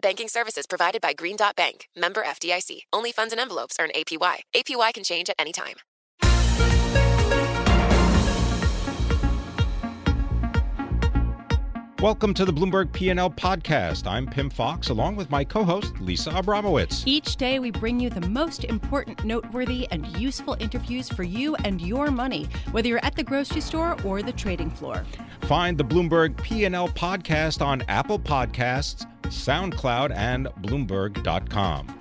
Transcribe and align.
Banking 0.00 0.28
services 0.28 0.66
provided 0.66 1.00
by 1.00 1.12
Green 1.12 1.36
Dot 1.36 1.56
Bank, 1.56 1.88
member 1.96 2.22
FDIC. 2.22 2.82
Only 2.92 3.10
funds 3.10 3.32
and 3.32 3.40
envelopes 3.40 3.76
earn 3.80 3.90
APY. 3.96 4.42
APY 4.54 4.94
can 4.94 5.02
change 5.02 5.28
at 5.28 5.36
any 5.38 5.52
time. 5.52 5.74
Welcome 12.00 12.32
to 12.34 12.44
the 12.44 12.52
Bloomberg 12.52 12.92
P&L 12.92 13.30
podcast. 13.30 14.06
I'm 14.06 14.24
Pimm 14.24 14.50
Fox 14.50 14.90
along 14.90 15.16
with 15.16 15.30
my 15.30 15.42
co-host 15.42 15.98
Lisa 15.98 16.30
Abramowicz. 16.30 17.02
Each 17.06 17.34
day 17.34 17.58
we 17.58 17.72
bring 17.72 17.98
you 17.98 18.08
the 18.08 18.20
most 18.28 18.62
important, 18.62 19.24
noteworthy 19.24 19.88
and 19.90 20.06
useful 20.16 20.56
interviews 20.60 21.08
for 21.08 21.24
you 21.24 21.56
and 21.64 21.80
your 21.80 22.12
money, 22.12 22.46
whether 22.70 22.86
you're 22.86 23.04
at 23.04 23.16
the 23.16 23.24
grocery 23.24 23.60
store 23.60 23.96
or 24.04 24.22
the 24.22 24.30
trading 24.30 24.70
floor. 24.70 25.04
Find 25.48 25.76
the 25.76 25.84
Bloomberg 25.84 26.40
P&L 26.40 26.88
podcast 26.90 27.60
on 27.66 27.82
Apple 27.88 28.20
Podcasts, 28.20 29.04
SoundCloud 29.28 30.14
and 30.14 30.46
bloomberg.com. 30.62 31.98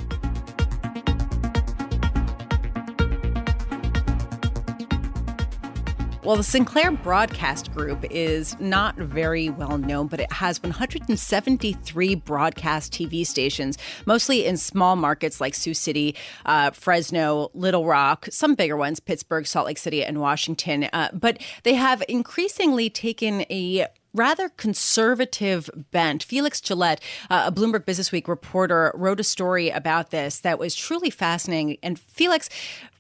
Well, 6.28 6.36
the 6.36 6.44
Sinclair 6.44 6.92
Broadcast 6.92 7.74
Group 7.74 8.04
is 8.12 8.60
not 8.60 8.98
very 8.98 9.50
well 9.50 9.78
known, 9.78 10.08
but 10.08 10.20
it 10.20 10.30
has 10.30 10.62
173 10.62 12.16
broadcast 12.16 12.92
TV 12.92 13.26
stations, 13.26 13.78
mostly 14.06 14.46
in 14.46 14.58
small 14.58 14.98
markets 14.98 15.40
like 15.40 15.56
Sioux 15.56 15.74
City, 15.74 16.18
uh, 16.46 16.72
Fresno, 16.72 17.50
Little 17.54 17.86
Rock, 17.86 18.28
some 18.30 18.56
bigger 18.56 18.76
ones, 18.76 19.00
Pittsburgh, 19.00 19.48
Salt 19.48 19.68
Lake 19.68 19.78
City, 19.78 20.04
and 20.04 20.20
Washington. 20.20 20.90
Uh, 20.92 21.08
but 21.14 21.42
they 21.64 21.76
have 21.76 22.04
increasingly 22.10 22.90
taken 22.90 23.46
a 23.50 23.88
rather 24.18 24.50
conservative 24.50 25.70
bent. 25.92 26.24
Felix 26.24 26.60
Gillette, 26.60 27.02
uh, 27.30 27.44
a 27.48 27.52
Bloomberg 27.52 27.86
Businessweek 27.86 28.28
reporter, 28.28 28.92
wrote 28.96 29.20
a 29.20 29.24
story 29.24 29.70
about 29.70 30.10
this 30.10 30.40
that 30.40 30.60
was 30.60 30.76
truly 30.76 31.10
fascinating. 31.10 31.78
And 31.82 32.00
Felix, 32.00 32.50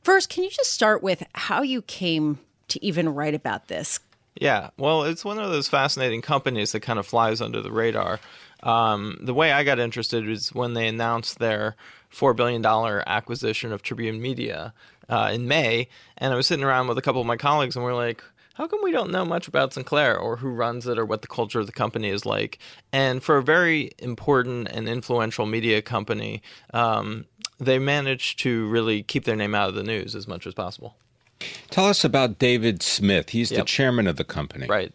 first, 0.04 0.30
can 0.30 0.44
you 0.44 0.50
just 0.50 0.72
start 0.72 1.04
with 1.04 1.24
how 1.34 1.62
you 1.62 1.82
came 1.82 2.40
to 2.70 2.84
even 2.86 3.10
write 3.10 3.34
about 3.34 3.68
this? 3.68 4.00
Yeah, 4.40 4.70
well, 4.78 5.04
it's 5.04 5.26
one 5.26 5.40
of 5.40 5.50
those 5.50 5.68
fascinating 5.68 6.22
companies 6.22 6.72
that 6.72 6.82
kind 6.82 7.00
of 7.00 7.08
flies 7.08 7.42
under 7.42 7.62
the 7.62 7.72
radar. 7.72 8.20
Um, 8.64 9.18
the 9.22 9.34
way 9.34 9.52
I 9.52 9.64
got 9.64 9.80
interested 9.80 10.26
was 10.26 10.54
when 10.54 10.74
they 10.74 10.88
announced 10.88 11.40
their 11.40 11.76
$4 12.14 12.36
billion 12.36 12.66
acquisition 12.66 13.72
of 13.72 13.82
Tribune 13.82 14.22
Media 14.22 14.74
uh, 15.10 15.32
in 15.34 15.48
May. 15.48 15.88
And 16.18 16.34
I 16.34 16.36
was 16.36 16.48
sitting 16.48 16.66
around 16.66 16.88
with 16.88 16.98
a 16.98 17.02
couple 17.02 17.22
of 17.22 17.28
my 17.28 17.38
colleagues, 17.38 17.76
and 17.76 17.86
we 17.86 17.92
are 17.92 17.96
like, 17.96 18.24
how 18.58 18.66
come 18.66 18.80
we 18.82 18.92
don't 18.92 19.12
know 19.12 19.24
much 19.24 19.48
about 19.48 19.74
Sinclair 19.74 20.18
or 20.18 20.38
who 20.38 20.50
runs 20.50 20.88
it 20.88 20.98
or 20.98 21.06
what 21.06 21.22
the 21.22 21.28
culture 21.28 21.60
of 21.60 21.68
the 21.68 21.72
company 21.72 22.10
is 22.10 22.26
like? 22.26 22.58
And 22.92 23.22
for 23.22 23.38
a 23.38 23.44
very 23.44 23.92
important 24.00 24.68
and 24.70 24.90
influential 24.90 25.46
media 25.46 25.84
company, 25.84 26.42
um, 26.74 27.26
they 27.60 27.78
managed 27.78 28.40
to 28.40 28.68
really 28.68 29.04
keep 29.04 29.26
their 29.26 29.36
name 29.36 29.54
out 29.54 29.70
of 29.70 29.76
the 29.76 29.84
news 29.84 30.16
as 30.16 30.28
much 30.28 30.48
as 30.48 30.56
possible. 30.56 30.96
Tell 31.70 31.86
us 31.86 32.04
about 32.04 32.40
David 32.40 32.82
Smith. 32.82 33.30
He's 33.30 33.52
yep. 33.52 33.60
the 33.60 33.66
chairman 33.66 34.08
of 34.08 34.16
the 34.16 34.24
company. 34.24 34.66
Right. 34.66 34.92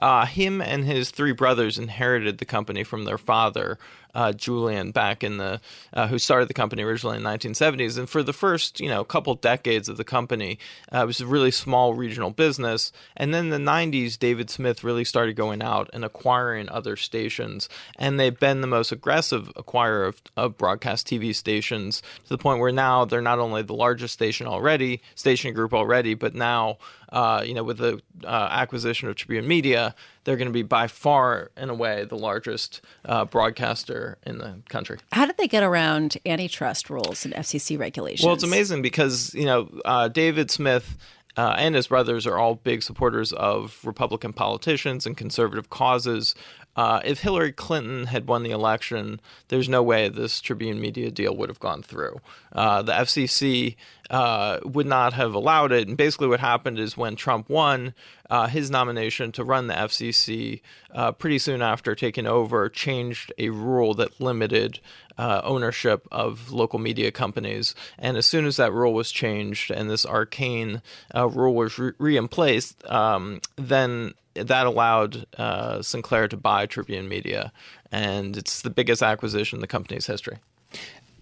Uh, 0.00 0.24
him 0.24 0.62
and 0.62 0.86
his 0.86 1.10
three 1.10 1.32
brothers 1.32 1.78
inherited 1.78 2.38
the 2.38 2.44
company 2.46 2.84
from 2.84 3.04
their 3.04 3.18
father, 3.18 3.78
uh, 4.14 4.32
Julian 4.32 4.90
back 4.90 5.24
in 5.24 5.38
the 5.38 5.60
uh, 5.92 6.06
who 6.08 6.18
started 6.18 6.48
the 6.48 6.54
company 6.54 6.82
originally 6.82 7.16
in 7.16 7.22
the 7.22 7.28
1970s. 7.28 7.98
And 7.98 8.08
for 8.08 8.22
the 8.22 8.32
first 8.32 8.80
you 8.80 8.88
know 8.88 9.04
couple 9.04 9.34
decades 9.34 9.88
of 9.88 9.96
the 9.96 10.04
company, 10.04 10.58
uh, 10.92 11.02
it 11.02 11.06
was 11.06 11.20
a 11.20 11.26
really 11.26 11.50
small 11.50 11.94
regional 11.94 12.30
business. 12.30 12.92
And 13.16 13.34
then 13.34 13.52
in 13.52 13.64
the 13.64 13.70
90s, 13.70 14.18
David 14.18 14.50
Smith 14.50 14.84
really 14.84 15.04
started 15.04 15.36
going 15.36 15.62
out 15.62 15.90
and 15.92 16.04
acquiring 16.04 16.68
other 16.68 16.96
stations, 16.96 17.68
and 17.96 18.18
they've 18.18 18.38
been 18.38 18.60
the 18.60 18.66
most 18.66 18.92
aggressive 18.92 19.52
acquirer 19.56 20.08
of, 20.08 20.22
of 20.36 20.58
broadcast 20.58 21.06
TV 21.06 21.34
stations 21.34 22.02
to 22.24 22.28
the 22.28 22.38
point 22.38 22.60
where 22.60 22.72
now 22.72 23.04
they're 23.04 23.20
not 23.20 23.38
only 23.38 23.62
the 23.62 23.74
largest 23.74 24.14
station 24.14 24.46
already, 24.46 25.02
station 25.14 25.54
group 25.54 25.72
already, 25.72 26.14
but 26.14 26.34
now 26.34 26.78
uh, 27.14 27.44
you 27.46 27.54
know, 27.54 27.62
with 27.62 27.78
the 27.78 28.02
uh, 28.24 28.48
acquisition 28.50 29.08
of 29.08 29.14
Tribune 29.14 29.46
Media, 29.46 29.94
they're 30.24 30.36
going 30.36 30.48
to 30.48 30.52
be 30.52 30.62
by 30.62 30.86
far 30.86 31.50
and 31.56 31.70
away 31.70 32.04
the 32.04 32.16
largest 32.16 32.80
uh, 33.04 33.24
broadcaster 33.24 34.18
in 34.26 34.38
the 34.38 34.56
country. 34.68 34.98
How 35.12 35.26
did 35.26 35.36
they 35.36 35.48
get 35.48 35.62
around 35.62 36.18
antitrust 36.26 36.90
rules 36.90 37.24
and 37.24 37.34
FCC 37.34 37.78
regulations? 37.78 38.24
Well, 38.24 38.34
it's 38.34 38.44
amazing 38.44 38.82
because 38.82 39.34
you 39.34 39.44
know 39.44 39.68
uh, 39.84 40.08
David 40.08 40.50
Smith. 40.50 40.96
Uh, 41.36 41.52
and 41.58 41.74
his 41.74 41.88
brothers 41.88 42.28
are 42.28 42.38
all 42.38 42.54
big 42.54 42.80
supporters 42.80 43.32
of 43.32 43.80
Republican 43.82 44.32
politicians 44.32 45.04
and 45.04 45.16
conservative 45.16 45.68
causes. 45.68 46.32
Uh, 46.76 47.00
if 47.04 47.20
Hillary 47.20 47.52
Clinton 47.52 48.06
had 48.06 48.26
won 48.26 48.42
the 48.42 48.50
election, 48.50 49.20
there's 49.48 49.68
no 49.68 49.82
way 49.82 50.08
this 50.08 50.40
Tribune 50.40 50.80
Media 50.80 51.10
deal 51.10 51.36
would 51.36 51.48
have 51.48 51.60
gone 51.60 51.82
through. 51.82 52.20
Uh, 52.52 52.82
the 52.82 52.92
FCC 52.92 53.76
uh, 54.10 54.58
would 54.64 54.86
not 54.86 55.12
have 55.12 55.34
allowed 55.34 55.72
it. 55.72 55.88
And 55.88 55.96
basically, 55.96 56.28
what 56.28 56.40
happened 56.40 56.78
is 56.78 56.96
when 56.96 57.16
Trump 57.16 57.48
won 57.48 57.94
uh, 58.28 58.48
his 58.48 58.70
nomination 58.70 59.32
to 59.32 59.44
run 59.44 59.68
the 59.68 59.74
FCC, 59.74 60.60
uh, 60.92 61.12
pretty 61.12 61.38
soon 61.38 61.62
after 61.62 61.94
taking 61.94 62.26
over, 62.26 62.68
changed 62.68 63.32
a 63.38 63.50
rule 63.50 63.94
that 63.94 64.20
limited 64.20 64.80
uh, 65.16 65.40
ownership 65.44 66.08
of 66.10 66.50
local 66.50 66.80
media 66.80 67.12
companies. 67.12 67.74
And 67.98 68.16
as 68.16 68.26
soon 68.26 68.46
as 68.46 68.56
that 68.56 68.72
rule 68.72 68.92
was 68.92 69.12
changed 69.12 69.70
and 69.70 69.88
this 69.88 70.04
arcane 70.04 70.82
rule 71.14 71.54
was 71.54 71.78
re 71.78 72.16
in 72.16 72.26
place, 72.26 72.74
um, 72.86 73.40
then 73.56 74.14
that 74.34 74.66
allowed 74.66 75.26
uh, 75.38 75.82
Sinclair 75.82 76.28
to 76.28 76.36
buy 76.36 76.66
Tribune 76.66 77.08
Media, 77.08 77.52
and 77.92 78.36
it's 78.36 78.62
the 78.62 78.70
biggest 78.70 79.02
acquisition 79.02 79.58
in 79.58 79.60
the 79.60 79.66
company's 79.66 80.06
history. 80.06 80.38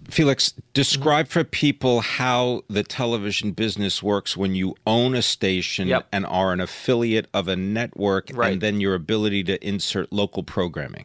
Felix, 0.08 0.52
describe 0.74 1.28
for 1.28 1.44
people 1.44 2.00
how 2.00 2.62
the 2.68 2.82
television 2.82 3.52
business 3.52 4.02
works 4.02 4.36
when 4.36 4.54
you 4.54 4.74
own 4.86 5.14
a 5.14 5.22
station 5.22 5.88
yep. 5.88 6.06
and 6.12 6.26
are 6.26 6.52
an 6.52 6.60
affiliate 6.60 7.28
of 7.32 7.48
a 7.48 7.56
network, 7.56 8.30
right. 8.34 8.52
and 8.52 8.60
then 8.60 8.80
your 8.80 8.94
ability 8.94 9.44
to 9.44 9.64
insert 9.66 10.12
local 10.12 10.42
programming. 10.42 11.04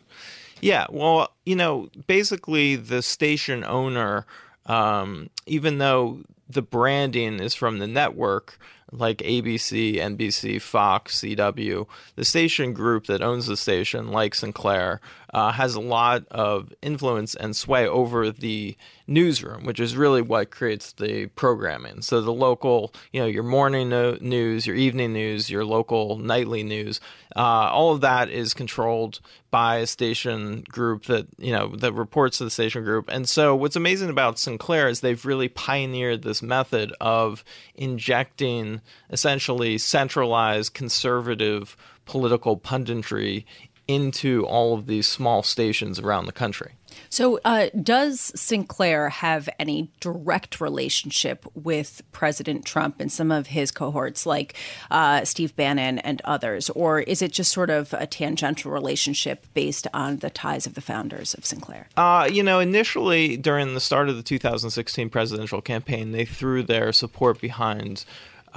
Yeah, 0.62 0.88
well, 0.90 1.32
you 1.46 1.56
know, 1.56 1.90
basically 2.08 2.76
the 2.76 3.02
station 3.04 3.64
owner, 3.64 4.26
um, 4.66 5.30
even 5.46 5.78
though 5.78 6.22
the 6.50 6.64
branding 6.64 7.40
is 7.40 7.54
from 7.54 7.78
the 7.80 7.88
network, 7.88 8.58
like 8.92 9.18
ABC, 9.20 9.96
NBC, 9.96 10.62
Fox, 10.62 11.22
CW, 11.22 11.88
the 12.16 12.26
station 12.26 12.74
group 12.74 13.06
that 13.08 13.22
owns 13.22 13.48
the 13.48 13.58
station, 13.58 14.10
like 14.12 14.34
Sinclair, 14.34 15.02
uh, 15.38 15.52
has 15.52 15.76
a 15.76 15.80
lot 15.80 16.26
of 16.32 16.74
influence 16.82 17.36
and 17.36 17.56
sway 17.56 17.88
over 17.88 18.32
the 18.32 18.76
newsroom, 19.06 19.66
which 19.66 19.80
is 19.80 19.96
really 19.96 20.20
what 20.20 20.50
creates 20.50 20.94
the 20.94 21.28
programming. 21.36 22.02
So 22.02 22.22
the 22.22 22.34
local, 22.34 22.92
you 23.12 23.22
know, 23.22 23.28
your 23.28 23.44
morning 23.44 23.90
no- 23.90 24.18
news, 24.20 24.66
your 24.66 24.76
evening 24.76 25.14
news, 25.14 25.48
your 25.48 25.64
local 25.64 26.18
nightly 26.18 26.64
news, 26.64 27.00
uh, 27.36 27.70
all 27.72 27.94
of 27.94 28.02
that 28.02 28.32
is 28.32 28.56
controlled 28.56 29.20
by 29.52 29.78
a 29.78 29.86
station 29.86 30.64
group 30.70 31.06
that 31.06 31.28
you 31.38 31.52
know 31.52 31.68
that 31.76 31.94
reports 31.94 32.40
to 32.40 32.44
the 32.44 32.50
station 32.50 32.84
group. 32.84 33.08
And 33.08 33.30
so 33.30 33.56
what's 33.56 33.76
amazing 33.76 34.10
about 34.10 34.40
Sinclair 34.40 34.90
is 34.90 35.02
they've 35.02 35.24
really 35.24 35.50
pioneered 35.50 36.24
this 36.24 36.42
method 36.42 36.94
of 37.00 37.44
injecting 37.76 38.82
essentially 39.12 39.78
centralized 39.78 40.74
conservative 40.74 41.78
political 42.08 42.58
punditry 42.58 43.44
into 43.88 44.46
all 44.46 44.74
of 44.74 44.88
these 44.88 45.08
small 45.08 45.44
stations 45.44 46.00
around 46.00 46.26
the 46.26 46.32
country. 46.32 46.74
So, 47.10 47.40
uh, 47.46 47.70
does 47.82 48.32
Sinclair 48.36 49.10
have 49.10 49.48
any 49.60 49.92
direct 50.00 50.60
relationship 50.60 51.46
with 51.54 52.02
President 52.12 52.66
Trump 52.66 53.00
and 53.00 53.12
some 53.12 53.32
of 53.32 53.48
his 53.48 53.72
cohorts, 53.72 54.26
like 54.26 54.56
uh, 54.92 55.24
Steve 55.24 55.56
Bannon 55.56 56.00
and 56.00 56.22
others, 56.26 56.70
or 56.72 57.00
is 57.02 57.22
it 57.22 57.32
just 57.32 57.52
sort 57.52 57.70
of 57.70 57.94
a 57.94 58.08
tangential 58.08 58.72
relationship 58.72 59.46
based 59.54 59.88
on 59.94 60.18
the 60.18 60.30
ties 60.30 60.66
of 60.66 60.74
the 60.74 60.82
founders 60.82 61.34
of 61.34 61.46
Sinclair? 61.46 61.88
Uh, 61.96 62.28
you 62.32 62.44
know, 62.44 62.60
initially 62.60 63.38
during 63.38 63.74
the 63.74 63.80
start 63.80 64.10
of 64.10 64.18
the 64.18 64.24
2016 64.24 65.10
presidential 65.10 65.62
campaign, 65.62 66.12
they 66.12 66.26
threw 66.26 66.64
their 66.64 66.92
support 66.92 67.40
behind 67.40 68.06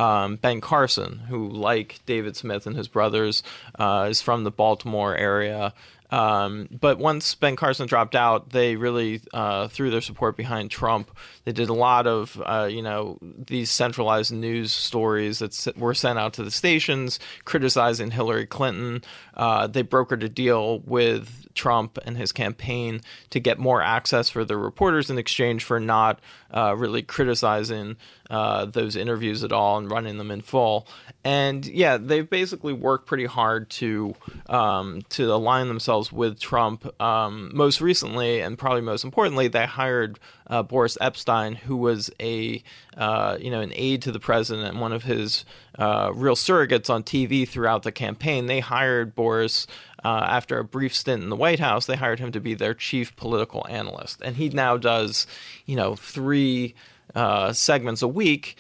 um, 0.01 0.37
Ben 0.37 0.63
Carson, 0.63 1.19
who, 1.29 1.49
like 1.49 2.01
David 2.07 2.35
Smith 2.35 2.67
and 2.67 2.75
his 2.75 2.89
brothers, 2.89 3.43
uh, 3.79 4.07
is 4.09 4.23
from 4.23 4.45
the 4.45 4.51
Baltimore 4.51 5.15
area. 5.15 5.75
Um, 6.11 6.69
but 6.71 6.99
once 6.99 7.35
Ben 7.35 7.57
Carson 7.57 7.87
dropped 7.87 8.15
out, 8.15 8.51
they 8.51 8.77
really 8.77 9.21
uh, 9.33 9.69
threw 9.69 9.91
their 9.91 10.01
support 10.01 10.37
behind 10.37 10.71
Trump. 10.71 11.17
They 11.45 11.53
did 11.53 11.69
a 11.69 11.75
lot 11.75 12.07
of, 12.07 12.41
uh, 12.45 12.69
you 12.71 12.83
know, 12.83 13.19
these 13.23 13.71
centralized 13.71 14.33
news 14.33 14.73
stories 14.73 15.39
that 15.39 15.75
were 15.77 15.95
sent 15.95 16.19
out 16.19 16.35
to 16.35 16.45
the 16.45 16.51
stations 16.51 17.19
criticizing 17.45 18.11
Hillary 18.11 18.47
Clinton. 18.47 19.03
Uh, 19.35 19.67
they 19.67 19.83
brokered 19.83 20.25
a 20.25 20.29
deal 20.29 20.81
with 20.81 21.47
Trump 21.55 21.99
and 22.05 22.17
his 22.17 22.33
campaign 22.33 23.01
to 23.31 23.41
get 23.41 23.59
more 23.59 23.83
access 23.83 24.29
for 24.29 24.45
the 24.45 24.57
reporters 24.57 25.11
in 25.11 25.19
exchange 25.19 25.65
for 25.65 25.81
not 25.81 26.21
uh, 26.53 26.75
really 26.77 27.03
criticizing 27.03 27.97
uh, 28.31 28.65
those 28.65 28.97
interviews 28.97 29.43
at 29.43 29.53
all 29.53 29.79
and 29.79 29.91
running 29.91 30.19
them 30.19 30.31
in 30.31 30.41
full. 30.41 30.87
And 31.25 31.67
yeah, 31.67 31.97
they've 31.97 32.29
basically 32.29 32.73
worked 32.73 33.07
pretty 33.07 33.27
hard 33.27 33.69
to 33.71 34.15
um, 34.49 35.03
to 35.11 35.33
align 35.33 35.69
themselves 35.69 36.00
with 36.13 36.41
Trump. 36.41 37.01
Um, 37.01 37.51
most 37.55 37.81
recently, 37.81 38.41
and 38.41 38.59
probably 38.59 38.81
most 38.81 39.05
importantly, 39.05 39.49
they 39.49 39.67
hired 39.67 40.19
uh, 40.47 40.63
Boris 40.63 40.97
Epshteyn, 41.01 41.57
who 41.57 41.77
was 41.77 42.11
a 42.21 42.63
uh, 42.97 43.37
you 43.41 43.51
know 43.51 43.61
an 43.61 43.73
aide 43.75 44.03
to 44.03 44.13
the 44.13 44.21
president 44.21 44.69
and 44.69 44.81
one 44.81 44.93
of 44.93 45.05
his 45.05 45.45
uh, 45.79 46.11
real 46.15 46.35
surrogates 46.35 46.91
on 46.91 47.03
TV 47.03 47.47
throughout 47.47 47.83
the 47.83 47.93
campaign. 47.93 48.47
They 48.47 48.61
hired 48.61 49.15
Boris 49.15 49.67
uh, 50.05 50.27
after 50.29 50.59
a 50.59 50.65
brief 50.65 50.95
stint 50.95 51.23
in 51.23 51.29
the 51.29 51.37
White 51.37 51.61
House, 51.61 51.87
they 51.87 51.97
hired 51.97 52.19
him 52.19 52.33
to 52.33 52.41
be 52.41 52.55
their 52.55 52.75
chief 52.75 53.15
political 53.17 53.67
analyst, 53.69 54.21
and 54.23 54.37
he 54.37 54.49
now 54.49 54.77
does, 54.77 55.27
you 55.67 55.77
know, 55.77 55.95
three 55.95 56.75
uh, 57.15 57.53
segments 57.53 58.03
a 58.03 58.09
week 58.09 58.57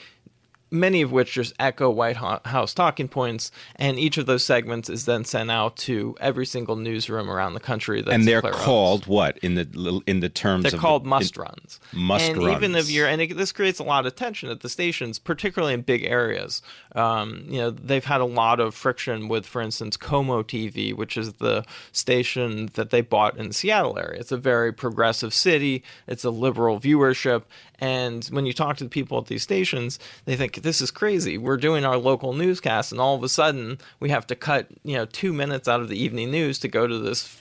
many 0.70 1.02
of 1.02 1.12
which 1.12 1.32
just 1.32 1.52
echo 1.58 1.90
White 1.90 2.16
House 2.16 2.72
talking 2.74 3.08
points, 3.08 3.50
and 3.76 3.98
each 3.98 4.18
of 4.18 4.26
those 4.26 4.44
segments 4.44 4.88
is 4.88 5.04
then 5.04 5.24
sent 5.24 5.50
out 5.50 5.76
to 5.78 6.16
every 6.20 6.46
single 6.46 6.76
newsroom 6.76 7.28
around 7.28 7.54
the 7.54 7.60
country. 7.60 8.02
and 8.06 8.26
they're 8.26 8.42
called 8.42 9.06
what 9.06 9.38
in 9.38 9.54
the 9.54 10.02
in 10.06 10.20
the 10.20 10.28
terms? 10.28 10.64
They're 10.64 10.74
of 10.74 10.80
called 10.80 11.04
the, 11.04 11.08
must 11.08 11.36
runs. 11.36 11.80
Must 11.92 12.24
and 12.24 12.38
runs. 12.38 12.56
even 12.56 12.74
if 12.74 12.90
you're, 12.90 13.06
and 13.06 13.20
it, 13.20 13.36
this 13.36 13.52
creates 13.52 13.78
a 13.78 13.84
lot 13.84 14.06
of 14.06 14.14
tension 14.14 14.48
at 14.48 14.60
the 14.60 14.68
stations, 14.68 15.18
particularly 15.18 15.74
in 15.74 15.82
big 15.82 16.04
areas. 16.04 16.62
Um, 16.94 17.44
you 17.48 17.58
know, 17.58 17.70
they've 17.70 18.04
had 18.04 18.20
a 18.20 18.26
lot 18.26 18.60
of 18.60 18.74
friction 18.74 19.28
with, 19.28 19.46
for 19.46 19.60
instance, 19.60 19.96
KOMO 19.96 20.44
TV, 20.44 20.94
which 20.94 21.16
is 21.16 21.34
the 21.34 21.64
station 21.92 22.70
that 22.74 22.90
they 22.90 23.00
bought 23.00 23.36
in 23.36 23.48
the 23.48 23.54
Seattle 23.54 23.98
area. 23.98 24.20
It's 24.20 24.32
a 24.32 24.36
very 24.36 24.72
progressive 24.72 25.34
city. 25.34 25.82
It's 26.06 26.24
a 26.24 26.30
liberal 26.30 26.78
viewership, 26.78 27.42
and 27.80 28.24
when 28.26 28.46
you 28.46 28.52
talk 28.52 28.76
to 28.76 28.84
the 28.84 28.90
people 28.90 29.18
at 29.18 29.26
these 29.26 29.42
stations, 29.42 29.98
they 30.26 30.36
think 30.36 30.59
this 30.62 30.80
is 30.80 30.90
crazy. 30.90 31.38
We're 31.38 31.56
doing 31.56 31.84
our 31.84 31.96
local 31.96 32.32
newscast, 32.32 32.92
and 32.92 33.00
all 33.00 33.14
of 33.14 33.22
a 33.22 33.28
sudden 33.28 33.78
we 33.98 34.10
have 34.10 34.26
to 34.28 34.36
cut 34.36 34.68
you 34.84 34.96
know 34.96 35.06
two 35.06 35.32
minutes 35.32 35.68
out 35.68 35.80
of 35.80 35.88
the 35.88 36.00
evening 36.00 36.30
news 36.30 36.58
to 36.60 36.68
go 36.68 36.86
to 36.86 36.98
this 36.98 37.38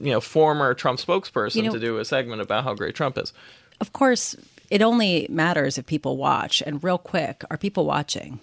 you 0.00 0.10
know 0.10 0.20
former 0.20 0.74
Trump 0.74 0.98
spokesperson 0.98 1.56
you 1.56 1.62
know, 1.62 1.72
to 1.72 1.80
do 1.80 1.98
a 1.98 2.04
segment 2.04 2.40
about 2.40 2.64
how 2.64 2.74
great 2.74 2.94
Trump 2.94 3.18
is. 3.18 3.32
Of 3.80 3.92
course, 3.92 4.36
it 4.70 4.82
only 4.82 5.26
matters 5.28 5.78
if 5.78 5.86
people 5.86 6.16
watch. 6.16 6.62
And 6.64 6.82
real 6.82 6.98
quick, 6.98 7.44
are 7.50 7.56
people 7.56 7.84
watching? 7.84 8.40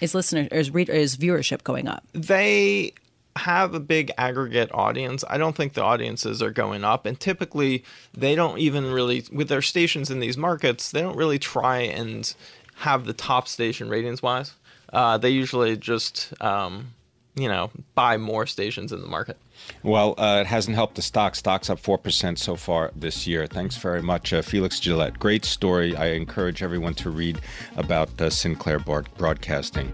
Is 0.00 0.14
listener 0.14 0.48
is, 0.52 0.70
read, 0.70 0.88
is 0.88 1.16
viewership 1.16 1.64
going 1.64 1.88
up? 1.88 2.04
They 2.12 2.92
have 3.36 3.74
a 3.74 3.80
big 3.80 4.10
aggregate 4.18 4.70
audience. 4.72 5.24
I 5.28 5.38
don't 5.38 5.56
think 5.56 5.74
the 5.74 5.82
audiences 5.82 6.42
are 6.42 6.50
going 6.50 6.84
up. 6.84 7.06
And 7.06 7.18
typically, 7.18 7.84
they 8.14 8.34
don't 8.34 8.58
even 8.58 8.90
really, 8.90 9.24
with 9.32 9.48
their 9.48 9.62
stations 9.62 10.10
in 10.10 10.20
these 10.20 10.36
markets, 10.36 10.90
they 10.90 11.02
don't 11.02 11.16
really 11.16 11.38
try 11.38 11.80
and 11.80 12.34
have 12.76 13.06
the 13.06 13.12
top 13.12 13.48
station 13.48 13.88
ratings 13.88 14.22
wise. 14.22 14.52
Uh, 14.92 15.18
they 15.18 15.30
usually 15.30 15.76
just, 15.76 16.32
um, 16.40 16.92
you 17.34 17.48
know, 17.48 17.70
buy 17.94 18.16
more 18.16 18.46
stations 18.46 18.92
in 18.92 19.00
the 19.00 19.06
market. 19.06 19.36
Well, 19.82 20.14
uh, 20.18 20.40
it 20.42 20.46
hasn't 20.46 20.76
helped 20.76 20.94
the 20.96 21.02
stock. 21.02 21.34
Stock's 21.34 21.70
up 21.70 21.80
4% 21.80 22.38
so 22.38 22.56
far 22.56 22.92
this 22.94 23.26
year. 23.26 23.46
Thanks 23.46 23.76
very 23.76 24.02
much, 24.02 24.32
uh, 24.32 24.42
Felix 24.42 24.78
Gillette. 24.78 25.18
Great 25.18 25.44
story. 25.44 25.96
I 25.96 26.08
encourage 26.08 26.62
everyone 26.62 26.94
to 26.94 27.10
read 27.10 27.40
about 27.76 28.20
uh, 28.20 28.30
Sinclair 28.30 28.78
Broadcasting. 28.78 29.92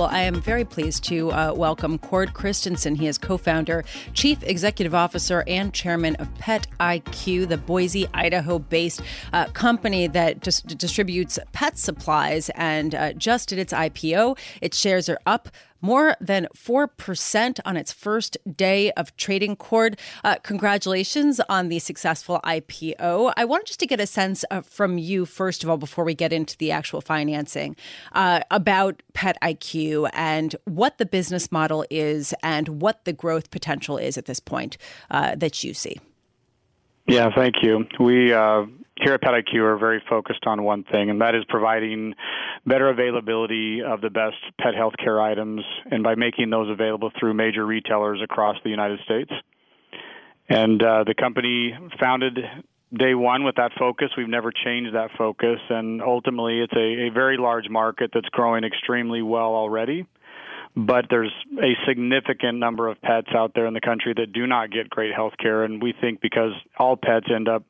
Well, 0.00 0.08
I 0.08 0.20
am 0.20 0.40
very 0.40 0.64
pleased 0.64 1.04
to 1.04 1.30
uh, 1.30 1.52
welcome 1.54 1.98
Cord 1.98 2.32
Christensen. 2.32 2.94
He 2.94 3.06
is 3.06 3.18
co 3.18 3.36
founder, 3.36 3.84
chief 4.14 4.42
executive 4.42 4.94
officer, 4.94 5.44
and 5.46 5.74
chairman 5.74 6.16
of 6.16 6.34
Pet 6.38 6.66
IQ, 6.80 7.50
the 7.50 7.58
Boise, 7.58 8.08
Idaho 8.14 8.58
based 8.58 9.02
uh, 9.34 9.48
company 9.48 10.06
that 10.06 10.40
just 10.40 10.78
distributes 10.78 11.38
pet 11.52 11.76
supplies. 11.76 12.48
And 12.54 12.94
uh, 12.94 13.12
just 13.12 13.52
at 13.52 13.58
its 13.58 13.74
IPO, 13.74 14.38
its 14.62 14.78
shares 14.78 15.10
are 15.10 15.18
up 15.26 15.50
more 15.80 16.16
than 16.20 16.48
4% 16.56 17.60
on 17.64 17.76
its 17.76 17.92
first 17.92 18.36
day 18.56 18.90
of 18.92 19.16
trading 19.16 19.56
Cord. 19.56 19.98
Uh, 20.24 20.36
congratulations 20.42 21.40
on 21.48 21.68
the 21.68 21.78
successful 21.78 22.40
IPO. 22.44 23.32
I 23.36 23.44
wanted 23.44 23.66
just 23.66 23.80
to 23.80 23.86
get 23.86 24.00
a 24.00 24.06
sense 24.06 24.42
of, 24.44 24.66
from 24.66 24.98
you, 24.98 25.26
first 25.26 25.62
of 25.62 25.70
all, 25.70 25.76
before 25.76 26.04
we 26.04 26.14
get 26.14 26.32
into 26.32 26.56
the 26.58 26.70
actual 26.70 27.00
financing, 27.00 27.76
uh, 28.12 28.40
about 28.50 29.02
PetIQ 29.14 30.10
and 30.12 30.56
what 30.64 30.98
the 30.98 31.06
business 31.06 31.52
model 31.52 31.84
is 31.90 32.34
and 32.42 32.80
what 32.80 33.04
the 33.04 33.12
growth 33.12 33.50
potential 33.50 33.96
is 33.96 34.18
at 34.18 34.26
this 34.26 34.40
point 34.40 34.76
uh, 35.10 35.34
that 35.36 35.62
you 35.62 35.74
see. 35.74 36.00
Yeah, 37.06 37.30
thank 37.34 37.62
you. 37.62 37.86
We 37.98 38.32
uh, 38.32 38.66
here 39.02 39.14
at 39.14 39.22
PetIQ 39.22 39.54
we're 39.54 39.78
very 39.78 40.02
focused 40.08 40.46
on 40.46 40.62
one 40.62 40.84
thing, 40.84 41.10
and 41.10 41.20
that 41.20 41.34
is 41.34 41.44
providing 41.48 42.14
better 42.66 42.88
availability 42.88 43.82
of 43.82 44.00
the 44.00 44.10
best 44.10 44.36
pet 44.60 44.74
health 44.74 44.94
care 45.02 45.20
items, 45.20 45.62
and 45.90 46.02
by 46.02 46.14
making 46.14 46.50
those 46.50 46.70
available 46.70 47.10
through 47.18 47.34
major 47.34 47.64
retailers 47.64 48.20
across 48.22 48.56
the 48.64 48.70
United 48.70 49.00
States. 49.04 49.30
And 50.48 50.82
uh, 50.82 51.04
the 51.04 51.14
company 51.14 51.76
founded 51.98 52.38
day 52.92 53.14
one 53.14 53.44
with 53.44 53.56
that 53.56 53.72
focus. 53.78 54.10
We've 54.16 54.28
never 54.28 54.52
changed 54.52 54.94
that 54.94 55.10
focus, 55.16 55.60
and 55.68 56.02
ultimately, 56.02 56.60
it's 56.60 56.72
a, 56.74 57.08
a 57.08 57.10
very 57.10 57.36
large 57.36 57.68
market 57.68 58.10
that's 58.12 58.28
growing 58.28 58.64
extremely 58.64 59.22
well 59.22 59.54
already 59.54 60.06
but 60.76 61.06
there's 61.10 61.32
a 61.60 61.72
significant 61.86 62.58
number 62.58 62.86
of 62.86 63.00
pets 63.02 63.26
out 63.34 63.52
there 63.54 63.66
in 63.66 63.74
the 63.74 63.80
country 63.80 64.14
that 64.16 64.32
do 64.32 64.46
not 64.46 64.70
get 64.70 64.88
great 64.88 65.12
health 65.12 65.32
care 65.36 65.64
and 65.64 65.82
we 65.82 65.92
think 66.00 66.20
because 66.20 66.52
all 66.78 66.96
pets 66.96 67.26
end 67.34 67.48
up 67.48 67.64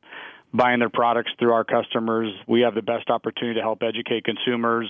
buying 0.53 0.79
their 0.79 0.89
products 0.89 1.31
through 1.39 1.53
our 1.53 1.63
customers. 1.63 2.33
We 2.47 2.61
have 2.61 2.75
the 2.75 2.81
best 2.81 3.09
opportunity 3.09 3.59
to 3.59 3.61
help 3.61 3.83
educate 3.83 4.23
consumers 4.23 4.89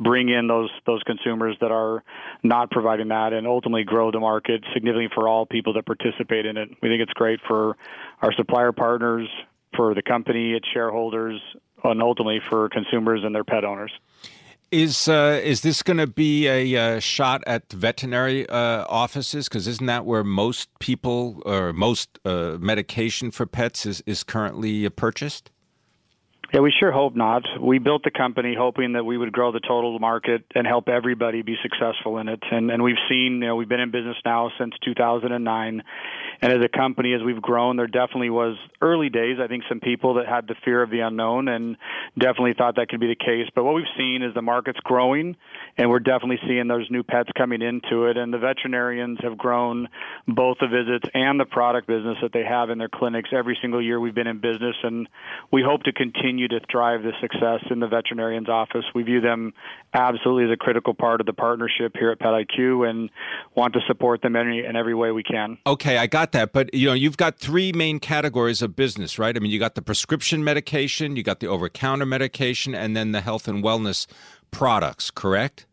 bring 0.00 0.28
in 0.28 0.46
those 0.46 0.70
those 0.86 1.02
consumers 1.02 1.56
that 1.60 1.70
are 1.70 2.02
not 2.42 2.70
providing 2.70 3.08
that 3.08 3.32
and 3.32 3.46
ultimately 3.46 3.84
grow 3.84 4.10
the 4.10 4.20
market 4.20 4.64
significantly 4.72 5.10
for 5.14 5.28
all 5.28 5.46
people 5.46 5.74
that 5.74 5.86
participate 5.86 6.46
in 6.46 6.56
it. 6.56 6.68
We 6.82 6.88
think 6.88 7.02
it's 7.02 7.12
great 7.12 7.40
for 7.46 7.76
our 8.20 8.32
supplier 8.32 8.72
partners 8.72 9.28
for 9.76 9.94
the 9.94 10.02
company 10.02 10.52
its 10.52 10.66
shareholders 10.72 11.40
and 11.84 12.02
ultimately 12.02 12.40
for 12.48 12.68
consumers 12.68 13.22
and 13.24 13.34
their 13.34 13.44
pet 13.44 13.64
owners 13.64 13.92
is 14.72 15.06
uh, 15.06 15.38
is 15.44 15.60
this 15.60 15.82
going 15.82 15.98
to 15.98 16.06
be 16.06 16.48
a 16.48 16.76
uh, 16.96 16.98
shot 16.98 17.44
at 17.46 17.70
veterinary 17.72 18.48
uh, 18.48 18.86
offices? 18.88 19.48
Because 19.48 19.68
isn't 19.68 19.86
that 19.86 20.06
where 20.06 20.24
most 20.24 20.70
people 20.80 21.42
or 21.44 21.72
most 21.72 22.18
uh, 22.24 22.56
medication 22.58 23.30
for 23.30 23.46
pets 23.46 23.86
is, 23.86 24.02
is 24.06 24.24
currently 24.24 24.88
purchased? 24.88 25.50
Yeah, 26.52 26.60
we 26.60 26.70
sure 26.78 26.92
hope 26.92 27.16
not. 27.16 27.44
We 27.62 27.78
built 27.78 28.02
the 28.04 28.10
company 28.10 28.54
hoping 28.54 28.92
that 28.92 29.04
we 29.04 29.16
would 29.16 29.32
grow 29.32 29.52
the 29.52 29.60
total 29.60 29.98
market 29.98 30.44
and 30.54 30.66
help 30.66 30.86
everybody 30.86 31.40
be 31.40 31.56
successful 31.62 32.18
in 32.18 32.28
it. 32.28 32.40
And, 32.50 32.70
and 32.70 32.82
we've 32.82 33.00
seen, 33.08 33.40
you 33.40 33.46
know, 33.46 33.56
we've 33.56 33.70
been 33.70 33.80
in 33.80 33.90
business 33.90 34.18
now 34.22 34.50
since 34.58 34.74
2009, 34.84 35.82
And 36.42 36.52
as 36.52 36.58
a 36.62 36.68
company, 36.68 37.14
as 37.14 37.22
we've 37.22 37.40
grown, 37.40 37.78
there 37.78 37.86
definitely 37.86 38.28
was 38.28 38.58
early 38.82 39.08
days. 39.08 39.38
I 39.42 39.46
think 39.46 39.62
some 39.66 39.80
people 39.80 40.14
that 40.14 40.28
had 40.28 40.46
the 40.46 40.54
fear 40.62 40.82
of 40.82 40.90
the 40.90 41.00
unknown 41.00 41.48
and 41.48 41.78
definitely 42.18 42.52
thought 42.52 42.76
that 42.76 42.90
could 42.90 43.00
be 43.00 43.06
the 43.06 43.14
case. 43.14 43.48
But 43.54 43.64
what 43.64 43.74
we've 43.74 43.84
seen 43.96 44.22
is 44.22 44.34
the 44.34 44.42
market's 44.42 44.80
growing, 44.80 45.36
and 45.78 45.88
we're 45.88 46.00
definitely 46.00 46.40
seeing 46.46 46.68
those 46.68 46.86
new 46.90 47.02
pets 47.02 47.30
coming 47.34 47.62
into 47.62 48.08
it. 48.08 48.18
And 48.18 48.30
the 48.30 48.38
veterinarians 48.38 49.20
have 49.22 49.38
grown 49.38 49.88
both 50.28 50.58
the 50.60 50.68
visits 50.68 51.08
and 51.14 51.40
the 51.40 51.46
product 51.46 51.86
business 51.86 52.18
that 52.20 52.34
they 52.34 52.44
have 52.44 52.68
in 52.68 52.76
their 52.76 52.90
clinics 52.90 53.30
every 53.32 53.56
single 53.62 53.80
year 53.80 53.98
we've 53.98 54.14
been 54.14 54.26
in 54.26 54.40
business. 54.40 54.76
And 54.82 55.08
we 55.50 55.62
hope 55.62 55.84
to 55.84 55.92
continue 55.92 56.41
to 56.48 56.60
drive 56.68 57.02
the 57.02 57.12
success 57.20 57.60
in 57.70 57.80
the 57.80 57.86
veterinarian's 57.86 58.48
office. 58.48 58.84
We 58.94 59.02
view 59.02 59.20
them 59.20 59.52
absolutely 59.94 60.44
as 60.44 60.50
a 60.50 60.56
critical 60.56 60.94
part 60.94 61.20
of 61.20 61.26
the 61.26 61.32
partnership 61.32 61.96
here 61.98 62.10
at 62.10 62.18
PetIQ 62.18 62.88
and 62.88 63.10
want 63.54 63.74
to 63.74 63.80
support 63.86 64.22
them 64.22 64.36
in, 64.36 64.48
any, 64.48 64.64
in 64.64 64.76
every 64.76 64.94
way 64.94 65.10
we 65.10 65.22
can. 65.22 65.58
Okay, 65.66 65.98
I 65.98 66.06
got 66.06 66.32
that. 66.32 66.52
But, 66.52 66.72
you 66.74 66.86
know, 66.86 66.94
you've 66.94 67.16
got 67.16 67.38
three 67.38 67.72
main 67.72 67.98
categories 68.00 68.62
of 68.62 68.76
business, 68.76 69.18
right? 69.18 69.36
I 69.36 69.40
mean, 69.40 69.50
you 69.50 69.58
got 69.58 69.74
the 69.74 69.82
prescription 69.82 70.44
medication, 70.44 71.16
you 71.16 71.22
got 71.22 71.40
the 71.40 71.46
over 71.46 71.68
counter 71.68 72.06
medication, 72.06 72.74
and 72.74 72.96
then 72.96 73.12
the 73.12 73.20
health 73.20 73.48
and 73.48 73.62
wellness 73.62 74.06
products, 74.50 75.10
correct? 75.10 75.66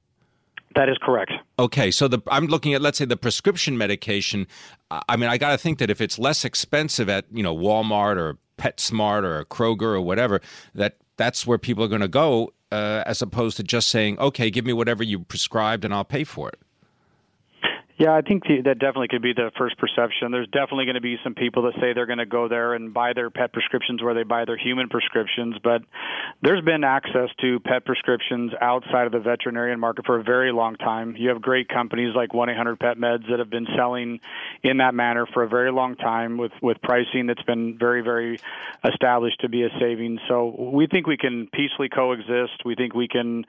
That 0.75 0.89
is 0.89 0.97
correct. 1.01 1.31
Okay, 1.59 1.91
so 1.91 2.07
the 2.07 2.21
I'm 2.31 2.47
looking 2.47 2.73
at 2.73 2.81
let's 2.81 2.97
say 2.97 3.03
the 3.03 3.17
prescription 3.17 3.77
medication. 3.77 4.47
I 4.89 5.17
mean, 5.17 5.29
I 5.29 5.37
got 5.37 5.51
to 5.51 5.57
think 5.57 5.79
that 5.79 5.89
if 5.89 5.99
it's 5.99 6.17
less 6.17 6.45
expensive 6.45 7.09
at 7.09 7.25
you 7.33 7.43
know 7.43 7.53
Walmart 7.55 8.15
or 8.15 8.37
PetSmart 8.57 9.23
or 9.23 9.43
Kroger 9.43 9.93
or 9.93 9.99
whatever, 9.99 10.39
that 10.73 10.95
that's 11.17 11.45
where 11.45 11.57
people 11.57 11.83
are 11.83 11.89
going 11.89 11.99
to 11.99 12.07
go, 12.07 12.53
uh, 12.71 13.03
as 13.05 13.21
opposed 13.21 13.57
to 13.57 13.63
just 13.63 13.89
saying, 13.89 14.17
okay, 14.19 14.49
give 14.49 14.65
me 14.65 14.71
whatever 14.71 15.03
you 15.03 15.19
prescribed 15.19 15.83
and 15.83 15.93
I'll 15.93 16.05
pay 16.05 16.23
for 16.23 16.47
it. 16.47 16.59
Yeah, 17.99 18.13
I 18.15 18.21
think 18.21 18.43
that 18.47 18.79
definitely 18.79 19.09
could 19.09 19.21
be 19.21 19.33
the 19.33 19.51
first 19.57 19.77
perception. 19.77 20.31
There's 20.31 20.47
definitely 20.47 20.85
going 20.85 20.95
to 20.95 21.01
be 21.01 21.17
some 21.21 21.35
people 21.35 21.63
that 21.63 21.73
say 21.81 21.91
they're 21.91 22.05
going 22.05 22.19
to 22.19 22.25
go 22.25 22.47
there 22.47 22.73
and 22.73 22.93
buy 22.93 23.11
their 23.11 23.29
pet 23.29 23.51
prescriptions 23.51 24.01
where 24.01 24.13
they 24.13 24.23
buy 24.23 24.45
their 24.45 24.55
human 24.55 24.87
prescriptions, 24.87 25.57
but 25.61 25.81
there's 26.41 26.63
been 26.63 26.85
access 26.85 27.27
to 27.41 27.59
pet 27.59 27.83
prescriptions 27.83 28.53
outside 28.61 29.05
of 29.05 29.11
the 29.11 29.19
veterinarian 29.19 29.81
market 29.81 30.05
for 30.05 30.17
a 30.17 30.23
very 30.23 30.53
long 30.53 30.77
time. 30.77 31.17
You 31.17 31.27
have 31.27 31.41
great 31.41 31.67
companies 31.67 32.15
like 32.15 32.29
1-800-PET-MEDS 32.29 33.25
that 33.29 33.39
have 33.39 33.49
been 33.49 33.67
selling 33.75 34.21
in 34.63 34.77
that 34.77 34.95
manner 34.95 35.25
for 35.33 35.43
a 35.43 35.49
very 35.49 35.73
long 35.73 35.97
time 35.97 36.37
with 36.37 36.53
with 36.61 36.81
pricing 36.81 37.27
that's 37.27 37.43
been 37.43 37.77
very 37.77 38.01
very 38.01 38.39
established 38.85 39.41
to 39.41 39.49
be 39.49 39.63
a 39.63 39.69
savings. 39.77 40.21
So 40.29 40.55
we 40.73 40.87
think 40.87 41.05
we 41.05 41.17
can 41.17 41.49
peacefully 41.51 41.89
coexist. 41.89 42.63
We 42.63 42.75
think 42.75 42.93
we 42.93 43.09
can 43.09 43.45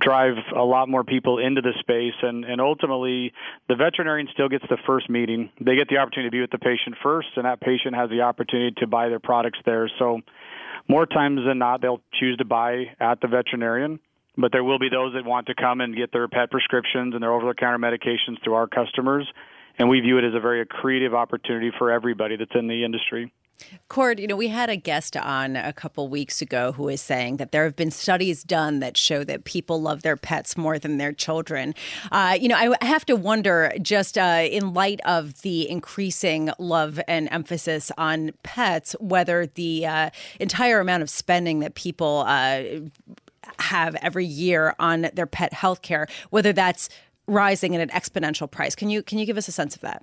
drive 0.00 0.36
a 0.56 0.62
lot 0.62 0.88
more 0.88 1.04
people 1.04 1.38
into 1.38 1.60
the 1.60 1.72
space 1.80 2.14
and 2.22 2.44
and 2.46 2.58
ultimately 2.58 3.32
the 3.68 3.76
veterinarian 3.76 4.28
still 4.32 4.48
gets 4.48 4.64
the 4.70 4.78
first 4.86 5.10
meeting. 5.10 5.50
They 5.60 5.76
get 5.76 5.88
the 5.88 5.98
opportunity 5.98 6.28
to 6.28 6.32
be 6.32 6.40
with 6.40 6.50
the 6.50 6.58
patient 6.58 6.96
first, 7.02 7.28
and 7.36 7.44
that 7.44 7.60
patient 7.60 7.94
has 7.94 8.08
the 8.08 8.22
opportunity 8.22 8.74
to 8.78 8.86
buy 8.86 9.08
their 9.08 9.20
products 9.20 9.58
there. 9.66 9.90
So, 9.98 10.20
more 10.88 11.06
times 11.06 11.40
than 11.46 11.58
not, 11.58 11.82
they'll 11.82 12.00
choose 12.18 12.36
to 12.38 12.44
buy 12.44 12.94
at 13.00 13.20
the 13.20 13.28
veterinarian. 13.28 14.00
But 14.36 14.52
there 14.52 14.64
will 14.64 14.78
be 14.78 14.88
those 14.88 15.14
that 15.14 15.24
want 15.24 15.46
to 15.46 15.54
come 15.54 15.80
and 15.80 15.94
get 15.94 16.12
their 16.12 16.26
pet 16.28 16.50
prescriptions 16.50 17.14
and 17.14 17.22
their 17.22 17.32
over-the-counter 17.32 17.78
medications 17.78 18.42
through 18.42 18.54
our 18.54 18.66
customers, 18.66 19.28
and 19.78 19.88
we 19.88 20.00
view 20.00 20.18
it 20.18 20.24
as 20.24 20.34
a 20.34 20.40
very 20.40 20.64
accretive 20.64 21.14
opportunity 21.14 21.70
for 21.78 21.92
everybody 21.92 22.36
that's 22.36 22.54
in 22.54 22.66
the 22.66 22.84
industry. 22.84 23.32
Cord, 23.88 24.18
you 24.18 24.26
know, 24.26 24.36
we 24.36 24.48
had 24.48 24.70
a 24.70 24.76
guest 24.76 25.16
on 25.16 25.56
a 25.56 25.72
couple 25.72 26.08
weeks 26.08 26.42
ago 26.42 26.72
who 26.72 26.84
was 26.84 27.00
saying 27.00 27.36
that 27.36 27.52
there 27.52 27.64
have 27.64 27.76
been 27.76 27.90
studies 27.90 28.42
done 28.42 28.80
that 28.80 28.96
show 28.96 29.24
that 29.24 29.44
people 29.44 29.80
love 29.80 30.02
their 30.02 30.16
pets 30.16 30.56
more 30.56 30.78
than 30.78 30.98
their 30.98 31.12
children. 31.12 31.74
Uh, 32.10 32.36
you 32.40 32.48
know, 32.48 32.56
I 32.56 32.84
have 32.84 33.04
to 33.06 33.16
wonder, 33.16 33.72
just 33.80 34.18
uh, 34.18 34.46
in 34.50 34.74
light 34.74 35.00
of 35.04 35.42
the 35.42 35.68
increasing 35.68 36.50
love 36.58 37.00
and 37.06 37.28
emphasis 37.30 37.90
on 37.96 38.32
pets, 38.42 38.96
whether 39.00 39.46
the 39.46 39.86
uh, 39.86 40.10
entire 40.40 40.80
amount 40.80 41.02
of 41.02 41.10
spending 41.10 41.60
that 41.60 41.74
people 41.74 42.24
uh, 42.26 42.62
have 43.58 43.94
every 43.96 44.26
year 44.26 44.74
on 44.78 45.08
their 45.14 45.26
pet 45.26 45.52
health 45.52 45.82
care, 45.82 46.06
whether 46.30 46.52
that's 46.52 46.88
rising 47.26 47.74
at 47.74 47.80
an 47.80 47.88
exponential 47.88 48.50
price. 48.50 48.74
Can 48.74 48.90
you 48.90 49.02
can 49.02 49.18
you 49.18 49.26
give 49.26 49.38
us 49.38 49.48
a 49.48 49.52
sense 49.52 49.74
of 49.74 49.82
that? 49.82 50.02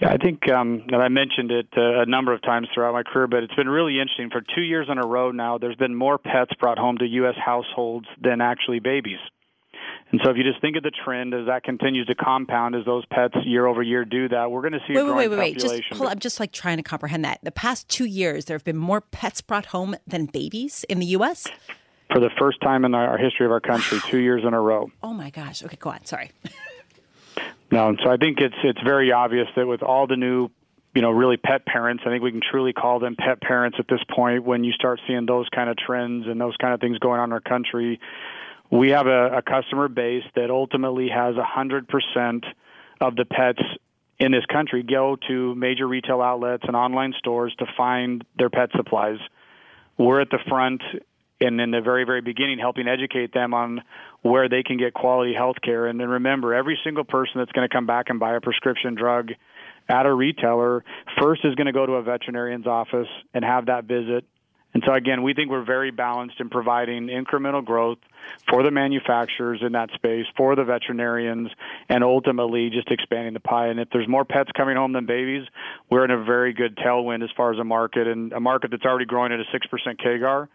Yeah, 0.00 0.10
I 0.10 0.18
think 0.18 0.48
um, 0.50 0.82
and 0.88 1.02
I 1.02 1.08
mentioned 1.08 1.50
it 1.50 1.68
uh, 1.76 2.02
a 2.02 2.06
number 2.06 2.34
of 2.34 2.42
times 2.42 2.68
throughout 2.74 2.92
my 2.92 3.02
career, 3.02 3.26
but 3.26 3.42
it's 3.42 3.54
been 3.54 3.68
really 3.68 3.98
interesting. 3.98 4.28
For 4.30 4.42
two 4.54 4.60
years 4.60 4.88
in 4.90 4.98
a 4.98 5.06
row 5.06 5.30
now, 5.30 5.56
there's 5.56 5.76
been 5.76 5.94
more 5.94 6.18
pets 6.18 6.52
brought 6.60 6.78
home 6.78 6.98
to 6.98 7.06
U.S. 7.06 7.34
households 7.42 8.06
than 8.20 8.42
actually 8.42 8.80
babies. 8.80 9.18
And 10.10 10.20
so, 10.22 10.30
if 10.30 10.36
you 10.36 10.44
just 10.44 10.60
think 10.60 10.76
of 10.76 10.82
the 10.82 10.92
trend 11.04 11.32
as 11.32 11.46
that 11.46 11.64
continues 11.64 12.06
to 12.08 12.14
compound, 12.14 12.74
as 12.74 12.84
those 12.84 13.04
pets 13.06 13.34
year 13.44 13.66
over 13.66 13.82
year 13.82 14.04
do 14.04 14.28
that, 14.28 14.50
we're 14.50 14.60
going 14.60 14.74
to 14.74 14.80
see 14.86 14.94
wait, 14.94 15.00
a 15.00 15.04
growing 15.04 15.16
wait, 15.16 15.28
wait, 15.28 15.38
wait, 15.38 15.54
population. 15.54 15.84
Just 15.88 15.98
hold, 15.98 16.10
I'm 16.10 16.18
just 16.18 16.40
like 16.40 16.52
trying 16.52 16.76
to 16.76 16.82
comprehend 16.82 17.24
that. 17.24 17.40
The 17.42 17.50
past 17.50 17.88
two 17.88 18.04
years, 18.04 18.44
there 18.44 18.54
have 18.54 18.64
been 18.64 18.76
more 18.76 19.00
pets 19.00 19.40
brought 19.40 19.66
home 19.66 19.96
than 20.06 20.26
babies 20.26 20.84
in 20.90 21.00
the 21.00 21.06
U.S. 21.06 21.48
For 22.12 22.20
the 22.20 22.30
first 22.38 22.60
time 22.60 22.84
in 22.84 22.94
our 22.94 23.16
history 23.16 23.46
of 23.46 23.52
our 23.52 23.60
country, 23.60 23.98
two 24.08 24.18
years 24.18 24.44
in 24.46 24.52
a 24.52 24.60
row. 24.60 24.90
Oh 25.02 25.14
my 25.14 25.30
gosh! 25.30 25.64
Okay, 25.64 25.76
go 25.80 25.90
on. 25.90 26.04
Sorry. 26.04 26.30
no, 27.70 27.96
so 28.02 28.10
I 28.10 28.16
think 28.16 28.38
it's 28.40 28.54
it's 28.62 28.80
very 28.82 29.12
obvious 29.12 29.48
that 29.56 29.66
with 29.66 29.82
all 29.82 30.06
the 30.06 30.16
new 30.16 30.50
you 30.96 31.02
know, 31.02 31.10
really 31.10 31.36
pet 31.36 31.66
parents. 31.66 32.02
I 32.06 32.08
think 32.08 32.22
we 32.22 32.30
can 32.30 32.40
truly 32.40 32.72
call 32.72 33.00
them 33.00 33.16
pet 33.16 33.42
parents 33.42 33.76
at 33.78 33.86
this 33.86 34.00
point 34.08 34.44
when 34.44 34.64
you 34.64 34.72
start 34.72 34.98
seeing 35.06 35.26
those 35.26 35.46
kind 35.54 35.68
of 35.68 35.76
trends 35.76 36.26
and 36.26 36.40
those 36.40 36.56
kind 36.56 36.72
of 36.72 36.80
things 36.80 36.98
going 36.98 37.20
on 37.20 37.28
in 37.28 37.32
our 37.34 37.40
country. 37.40 38.00
We 38.70 38.90
have 38.90 39.06
a, 39.06 39.36
a 39.36 39.42
customer 39.42 39.88
base 39.88 40.24
that 40.36 40.50
ultimately 40.50 41.10
has 41.10 41.34
100% 41.34 42.44
of 43.02 43.14
the 43.14 43.26
pets 43.26 43.60
in 44.18 44.32
this 44.32 44.46
country 44.46 44.82
go 44.82 45.18
to 45.28 45.54
major 45.54 45.86
retail 45.86 46.22
outlets 46.22 46.64
and 46.66 46.74
online 46.74 47.12
stores 47.18 47.54
to 47.58 47.66
find 47.76 48.24
their 48.38 48.48
pet 48.48 48.70
supplies. 48.74 49.18
We're 49.98 50.22
at 50.22 50.30
the 50.30 50.38
front 50.48 50.80
and 51.42 51.60
in 51.60 51.72
the 51.72 51.82
very, 51.82 52.04
very 52.04 52.22
beginning, 52.22 52.58
helping 52.58 52.88
educate 52.88 53.34
them 53.34 53.52
on 53.52 53.82
where 54.26 54.48
they 54.48 54.62
can 54.62 54.76
get 54.76 54.92
quality 54.92 55.32
health 55.34 55.56
care. 55.62 55.86
And 55.86 56.00
then 56.00 56.08
remember, 56.08 56.54
every 56.54 56.78
single 56.82 57.04
person 57.04 57.34
that's 57.36 57.52
going 57.52 57.68
to 57.68 57.72
come 57.72 57.86
back 57.86 58.06
and 58.08 58.18
buy 58.18 58.34
a 58.34 58.40
prescription 58.40 58.94
drug 58.94 59.30
at 59.88 60.06
a 60.06 60.12
retailer 60.12 60.84
first 61.20 61.44
is 61.44 61.54
going 61.54 61.66
to 61.66 61.72
go 61.72 61.86
to 61.86 61.92
a 61.92 62.02
veterinarian's 62.02 62.66
office 62.66 63.08
and 63.34 63.44
have 63.44 63.66
that 63.66 63.84
visit. 63.84 64.24
And 64.74 64.82
so 64.86 64.92
again, 64.92 65.22
we 65.22 65.32
think 65.32 65.50
we're 65.50 65.64
very 65.64 65.90
balanced 65.90 66.38
in 66.38 66.50
providing 66.50 67.06
incremental 67.06 67.64
growth 67.64 67.98
for 68.50 68.62
the 68.62 68.70
manufacturers 68.70 69.60
in 69.64 69.72
that 69.72 69.90
space, 69.94 70.26
for 70.36 70.54
the 70.54 70.64
veterinarians, 70.64 71.48
and 71.88 72.04
ultimately 72.04 72.68
just 72.68 72.90
expanding 72.90 73.32
the 73.32 73.40
pie. 73.40 73.68
And 73.68 73.80
if 73.80 73.88
there's 73.90 74.08
more 74.08 74.26
pets 74.26 74.50
coming 74.54 74.76
home 74.76 74.92
than 74.92 75.06
babies, 75.06 75.46
we're 75.88 76.04
in 76.04 76.10
a 76.10 76.22
very 76.22 76.52
good 76.52 76.76
tailwind 76.76 77.22
as 77.22 77.30
far 77.36 77.54
as 77.54 77.58
a 77.58 77.64
market 77.64 78.06
and 78.06 78.32
a 78.32 78.40
market 78.40 78.70
that's 78.70 78.84
already 78.84 79.06
growing 79.06 79.32
at 79.32 79.40
a 79.40 79.44
6% 79.44 80.00
CAGR 80.04 80.48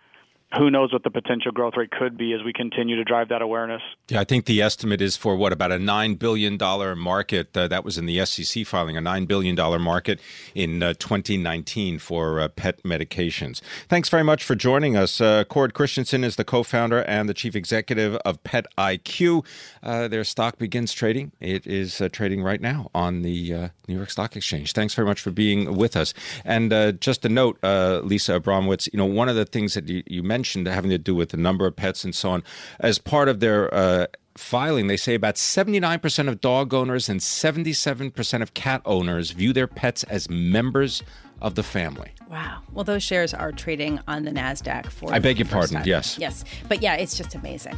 who 0.57 0.69
knows 0.69 0.91
what 0.91 1.03
the 1.03 1.09
potential 1.09 1.51
growth 1.51 1.73
rate 1.77 1.91
could 1.91 2.17
be 2.17 2.33
as 2.33 2.43
we 2.43 2.51
continue 2.51 2.97
to 2.97 3.03
drive 3.03 3.29
that 3.29 3.41
awareness. 3.41 3.81
Yeah, 4.09 4.19
I 4.19 4.25
think 4.25 4.45
the 4.45 4.61
estimate 4.61 5.01
is 5.01 5.15
for 5.15 5.35
what 5.35 5.53
about 5.53 5.71
a 5.71 5.79
nine 5.79 6.15
billion 6.15 6.57
dollar 6.57 6.95
market. 6.95 7.55
Uh, 7.55 7.67
that 7.69 7.85
was 7.85 7.97
in 7.97 8.05
the 8.05 8.25
SEC 8.25 8.65
filing, 8.65 8.97
a 8.97 9.01
nine 9.01 9.25
billion 9.25 9.55
dollar 9.55 9.79
market 9.79 10.19
in 10.53 10.83
uh, 10.83 10.93
2019 10.99 11.99
for 11.99 12.41
uh, 12.41 12.49
pet 12.49 12.83
medications. 12.83 13.61
Thanks 13.87 14.09
very 14.09 14.23
much 14.23 14.43
for 14.43 14.55
joining 14.55 14.97
us. 14.97 15.21
Uh, 15.21 15.45
Cord 15.45 15.73
Christensen 15.73 16.23
is 16.23 16.35
the 16.35 16.43
co-founder 16.43 17.03
and 17.03 17.29
the 17.29 17.33
chief 17.33 17.55
executive 17.55 18.15
of 18.17 18.43
Pet 18.43 18.65
IQ. 18.77 19.45
Uh, 19.81 20.09
their 20.09 20.25
stock 20.25 20.57
begins 20.57 20.91
trading. 20.91 21.31
It 21.39 21.65
is 21.65 22.01
uh, 22.01 22.09
trading 22.09 22.43
right 22.43 22.59
now 22.59 22.89
on 22.93 23.21
the 23.21 23.69
New 23.87 23.95
York 23.95 24.09
Stock 24.09 24.35
Exchange. 24.35 24.73
Thanks 24.73 24.93
very 24.93 25.07
much 25.07 25.21
for 25.21 25.31
being 25.31 25.77
with 25.77 25.95
us. 25.95 26.13
And 26.43 26.71
just 26.99 27.23
a 27.23 27.29
note, 27.29 27.57
Lisa 27.63 28.39
Abramowicz, 28.39 28.89
you 28.91 28.97
know, 28.97 29.05
one 29.05 29.29
of 29.29 29.35
the 29.35 29.45
things 29.45 29.75
that 29.75 29.87
you, 29.87 30.03
you 30.05 30.23
mentioned 30.23 30.40
mentioned 30.41 30.65
having 30.65 30.89
to 30.89 30.97
do 30.97 31.13
with 31.13 31.29
the 31.29 31.37
number 31.37 31.67
of 31.67 31.75
pets 31.75 32.03
and 32.03 32.15
so 32.15 32.31
on. 32.31 32.43
As 32.79 32.97
part 32.97 33.29
of 33.29 33.41
their 33.41 33.71
uh, 33.71 34.07
filing, 34.35 34.87
they 34.87 34.97
say 34.97 35.13
about 35.13 35.35
79% 35.35 36.27
of 36.27 36.41
dog 36.41 36.73
owners 36.73 37.09
and 37.09 37.19
77% 37.19 38.41
of 38.41 38.53
cat 38.55 38.81
owners 38.83 39.31
view 39.31 39.53
their 39.53 39.67
pets 39.67 40.03
as 40.05 40.29
members 40.31 41.03
of 41.41 41.53
the 41.53 41.61
family. 41.61 42.11
Wow. 42.27 42.61
Well, 42.71 42.83
those 42.83 43.03
shares 43.03 43.35
are 43.35 43.51
trading 43.51 43.99
on 44.07 44.23
the 44.23 44.31
NASDAQ 44.31 44.87
for. 44.87 45.13
I 45.13 45.19
beg 45.19 45.37
your 45.37 45.47
pardon, 45.47 45.77
time. 45.77 45.85
yes. 45.85 46.17
Yes. 46.17 46.43
But 46.67 46.81
yeah, 46.81 46.95
it's 46.95 47.15
just 47.15 47.35
amazing. 47.35 47.77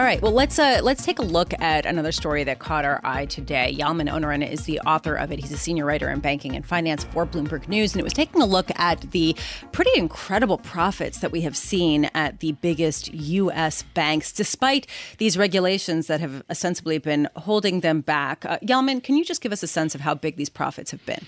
All 0.00 0.06
right. 0.06 0.22
Well, 0.22 0.32
let's 0.32 0.58
uh, 0.58 0.80
let's 0.82 1.04
take 1.04 1.18
a 1.18 1.22
look 1.22 1.52
at 1.60 1.84
another 1.84 2.10
story 2.10 2.42
that 2.44 2.58
caught 2.58 2.86
our 2.86 3.02
eye 3.04 3.26
today. 3.26 3.76
Yalman 3.78 4.10
Onaran 4.10 4.50
is 4.50 4.64
the 4.64 4.80
author 4.80 5.14
of 5.14 5.30
it. 5.30 5.38
He's 5.38 5.52
a 5.52 5.58
senior 5.58 5.84
writer 5.84 6.08
in 6.08 6.20
banking 6.20 6.56
and 6.56 6.64
finance 6.64 7.04
for 7.04 7.26
Bloomberg 7.26 7.68
News, 7.68 7.92
and 7.92 8.00
it 8.00 8.04
was 8.04 8.14
taking 8.14 8.40
a 8.40 8.46
look 8.46 8.70
at 8.80 9.02
the 9.10 9.36
pretty 9.72 9.90
incredible 9.96 10.56
profits 10.56 11.18
that 11.18 11.32
we 11.32 11.42
have 11.42 11.54
seen 11.54 12.06
at 12.14 12.40
the 12.40 12.52
biggest 12.52 13.12
U.S. 13.12 13.82
banks, 13.82 14.32
despite 14.32 14.86
these 15.18 15.36
regulations 15.36 16.06
that 16.06 16.20
have 16.20 16.44
ostensibly 16.48 16.96
been 16.96 17.28
holding 17.36 17.80
them 17.80 18.00
back. 18.00 18.46
Uh, 18.46 18.56
Yalman, 18.60 19.04
can 19.04 19.18
you 19.18 19.24
just 19.26 19.42
give 19.42 19.52
us 19.52 19.62
a 19.62 19.66
sense 19.66 19.94
of 19.94 20.00
how 20.00 20.14
big 20.14 20.36
these 20.36 20.48
profits 20.48 20.92
have 20.92 21.04
been? 21.04 21.26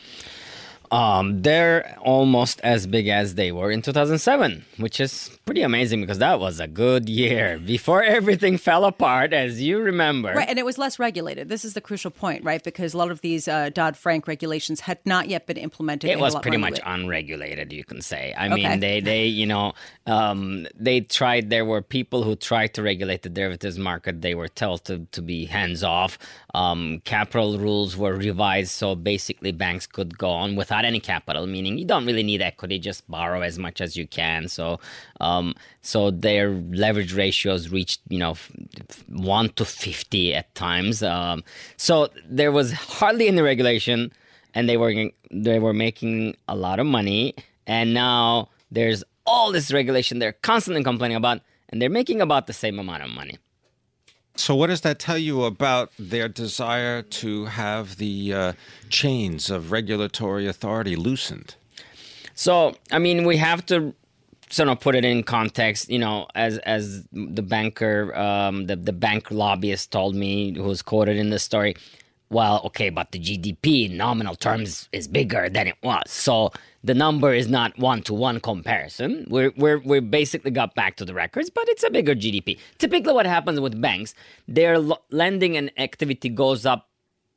Um, 0.92 1.40
they're 1.40 1.96
almost 2.02 2.60
as 2.60 2.86
big 2.86 3.08
as 3.08 3.34
they 3.34 3.50
were 3.50 3.70
in 3.70 3.80
2007, 3.80 4.62
which 4.76 5.00
is 5.00 5.30
pretty 5.46 5.62
amazing 5.62 6.02
because 6.02 6.18
that 6.18 6.38
was 6.38 6.60
a 6.60 6.66
good 6.68 7.08
year 7.08 7.58
before 7.58 8.02
everything 8.18 8.58
fell 8.58 8.84
apart, 8.84 9.32
as 9.32 9.62
you 9.62 9.78
remember. 9.78 10.34
Right, 10.34 10.48
and 10.48 10.58
it 10.58 10.66
was 10.66 10.76
less 10.76 10.98
regulated. 10.98 11.48
This 11.48 11.64
is 11.64 11.72
the 11.72 11.80
crucial 11.80 12.10
point, 12.10 12.44
right? 12.44 12.62
Because 12.62 12.92
a 12.92 12.98
lot 12.98 13.10
of 13.10 13.22
these 13.22 13.48
uh, 13.48 13.70
Dodd 13.70 13.96
Frank 13.96 14.28
regulations 14.28 14.80
had 14.80 14.98
not 15.06 15.28
yet 15.28 15.46
been 15.46 15.56
implemented. 15.56 16.10
It 16.10 16.20
was 16.20 16.36
pretty 16.36 16.58
much 16.58 16.78
unregulated, 16.84 17.72
you 17.72 17.84
can 17.84 18.02
say. 18.02 18.34
I 18.34 18.48
okay. 18.48 18.54
mean, 18.54 18.80
they, 18.80 19.00
they, 19.00 19.24
you 19.24 19.46
know, 19.46 19.72
um, 20.06 20.66
they 20.78 21.00
tried. 21.00 21.48
There 21.48 21.64
were 21.64 21.80
people 21.80 22.22
who 22.22 22.36
tried 22.36 22.74
to 22.74 22.82
regulate 22.82 23.22
the 23.22 23.30
derivatives 23.30 23.78
market. 23.78 24.20
They 24.20 24.34
were 24.34 24.48
told 24.48 24.84
to 24.84 25.06
to 25.12 25.22
be 25.22 25.46
hands 25.46 25.82
off. 25.82 26.18
Um, 26.54 27.00
capital 27.04 27.58
rules 27.58 27.96
were 27.96 28.14
revised, 28.14 28.72
so 28.72 28.94
basically 28.94 29.52
banks 29.52 29.86
could 29.86 30.18
go 30.18 30.28
on 30.28 30.54
without 30.54 30.81
without 30.82 30.88
any 30.88 31.00
capital, 31.00 31.46
meaning 31.46 31.78
you 31.78 31.84
don't 31.84 32.06
really 32.06 32.22
need 32.22 32.42
equity, 32.42 32.78
just 32.78 33.08
borrow 33.08 33.42
as 33.42 33.58
much 33.58 33.80
as 33.80 33.96
you 33.96 34.06
can. 34.06 34.48
So, 34.48 34.78
um, 35.20 35.54
so 35.82 36.10
their 36.10 36.50
leverage 36.72 37.14
ratios 37.14 37.70
reached, 37.70 38.00
you 38.08 38.18
know, 38.18 38.36
one 39.08 39.50
to 39.50 39.64
fifty 39.64 40.34
at 40.34 40.52
times. 40.54 41.02
Um, 41.02 41.42
so 41.76 42.08
there 42.28 42.52
was 42.52 42.72
hardly 42.72 43.28
any 43.28 43.42
regulation, 43.42 44.12
and 44.54 44.68
they 44.68 44.76
were 44.76 45.10
they 45.30 45.58
were 45.58 45.74
making 45.74 46.36
a 46.48 46.54
lot 46.54 46.80
of 46.80 46.86
money. 46.86 47.34
And 47.66 47.94
now 47.94 48.48
there's 48.70 49.04
all 49.24 49.52
this 49.52 49.72
regulation 49.72 50.18
they're 50.18 50.38
constantly 50.42 50.82
complaining 50.82 51.16
about, 51.16 51.40
and 51.68 51.80
they're 51.80 51.90
making 51.90 52.20
about 52.20 52.46
the 52.46 52.52
same 52.52 52.78
amount 52.78 53.02
of 53.02 53.10
money. 53.10 53.38
So, 54.34 54.54
what 54.54 54.68
does 54.68 54.80
that 54.80 54.98
tell 54.98 55.18
you 55.18 55.44
about 55.44 55.92
their 55.98 56.28
desire 56.28 57.02
to 57.02 57.44
have 57.46 57.96
the 57.96 58.32
uh, 58.32 58.52
chains 58.88 59.50
of 59.50 59.70
regulatory 59.70 60.46
authority 60.46 60.96
loosened? 60.96 61.54
So, 62.34 62.74
I 62.90 62.98
mean, 62.98 63.24
we 63.26 63.36
have 63.36 63.64
to 63.66 63.94
sort 64.48 64.68
of 64.68 64.80
put 64.80 64.94
it 64.94 65.04
in 65.04 65.22
context. 65.22 65.90
You 65.90 65.98
know, 65.98 66.28
as 66.34 66.58
as 66.58 67.04
the 67.12 67.42
banker, 67.42 68.16
um, 68.16 68.66
the 68.66 68.76
the 68.76 68.92
bank 68.92 69.30
lobbyist 69.30 69.92
told 69.92 70.14
me, 70.14 70.54
who 70.54 70.64
was 70.64 70.80
quoted 70.80 71.16
in 71.16 71.30
the 71.30 71.38
story. 71.38 71.76
Well, 72.32 72.62
okay, 72.64 72.88
but 72.88 73.12
the 73.12 73.18
GDP 73.18 73.90
in 73.90 73.98
nominal 73.98 74.34
terms 74.34 74.88
is 74.90 75.06
bigger 75.06 75.50
than 75.50 75.66
it 75.66 75.76
was. 75.82 76.10
So 76.10 76.50
the 76.82 76.94
number 76.94 77.34
is 77.34 77.46
not 77.46 77.78
one 77.78 78.00
to 78.04 78.14
one 78.14 78.40
comparison. 78.40 79.26
We're, 79.28 79.52
we're, 79.54 79.80
we 79.80 80.00
basically 80.00 80.50
got 80.50 80.74
back 80.74 80.96
to 80.96 81.04
the 81.04 81.12
records, 81.12 81.50
but 81.50 81.68
it's 81.68 81.84
a 81.84 81.90
bigger 81.90 82.14
GDP. 82.14 82.58
Typically, 82.78 83.12
what 83.12 83.26
happens 83.26 83.60
with 83.60 83.78
banks, 83.78 84.14
their 84.48 84.78
lending 85.10 85.58
and 85.58 85.70
activity 85.76 86.30
goes 86.30 86.64
up 86.64 86.88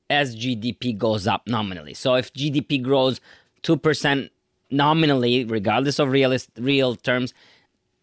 as 0.09 0.33
GDP 0.33 0.97
goes 0.97 1.27
up 1.27 1.45
nominally. 1.45 1.93
So 1.93 2.15
if 2.15 2.31
GDP 2.31 2.81
grows 2.81 3.19
2% 3.63 4.29
nominally, 4.71 5.43
regardless 5.43 5.99
of 5.99 6.09
real, 6.09 6.37
real 6.57 6.95
terms, 6.95 7.33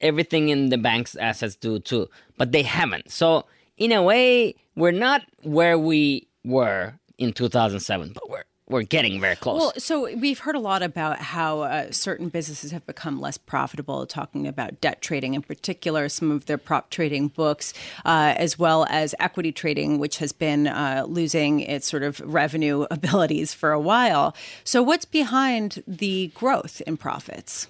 everything 0.02 0.50
in 0.50 0.68
the 0.68 0.76
bank's 0.76 1.16
assets 1.16 1.56
do 1.56 1.78
too. 1.78 2.10
But 2.36 2.52
they 2.52 2.64
haven't. 2.64 3.10
So 3.10 3.46
in 3.78 3.92
a 3.92 4.02
way, 4.02 4.56
we're 4.76 4.90
not 4.90 5.22
where 5.42 5.78
we 5.78 6.28
were 6.44 6.94
in 7.18 7.32
2007, 7.32 8.12
but 8.12 8.28
we're 8.28 8.44
we're 8.68 8.82
getting 8.82 9.20
very 9.20 9.36
close. 9.36 9.60
Well, 9.60 9.72
so 9.76 10.16
we've 10.16 10.38
heard 10.38 10.54
a 10.54 10.60
lot 10.60 10.82
about 10.82 11.18
how 11.18 11.60
uh, 11.60 11.90
certain 11.90 12.28
businesses 12.28 12.70
have 12.70 12.86
become 12.86 13.20
less 13.20 13.36
profitable, 13.36 14.06
talking 14.06 14.46
about 14.46 14.80
debt 14.80 15.02
trading 15.02 15.34
in 15.34 15.42
particular, 15.42 16.08
some 16.08 16.30
of 16.30 16.46
their 16.46 16.58
prop 16.58 16.88
trading 16.88 17.28
books, 17.28 17.74
uh, 18.04 18.34
as 18.36 18.58
well 18.58 18.86
as 18.88 19.14
equity 19.20 19.52
trading, 19.52 19.98
which 19.98 20.18
has 20.18 20.32
been 20.32 20.68
uh, 20.68 21.04
losing 21.06 21.60
its 21.60 21.86
sort 21.86 22.02
of 22.02 22.20
revenue 22.20 22.86
abilities 22.90 23.52
for 23.52 23.72
a 23.72 23.80
while. 23.80 24.34
So, 24.64 24.82
what's 24.82 25.04
behind 25.04 25.82
the 25.86 26.28
growth 26.28 26.80
in 26.86 26.96
profits? 26.96 27.68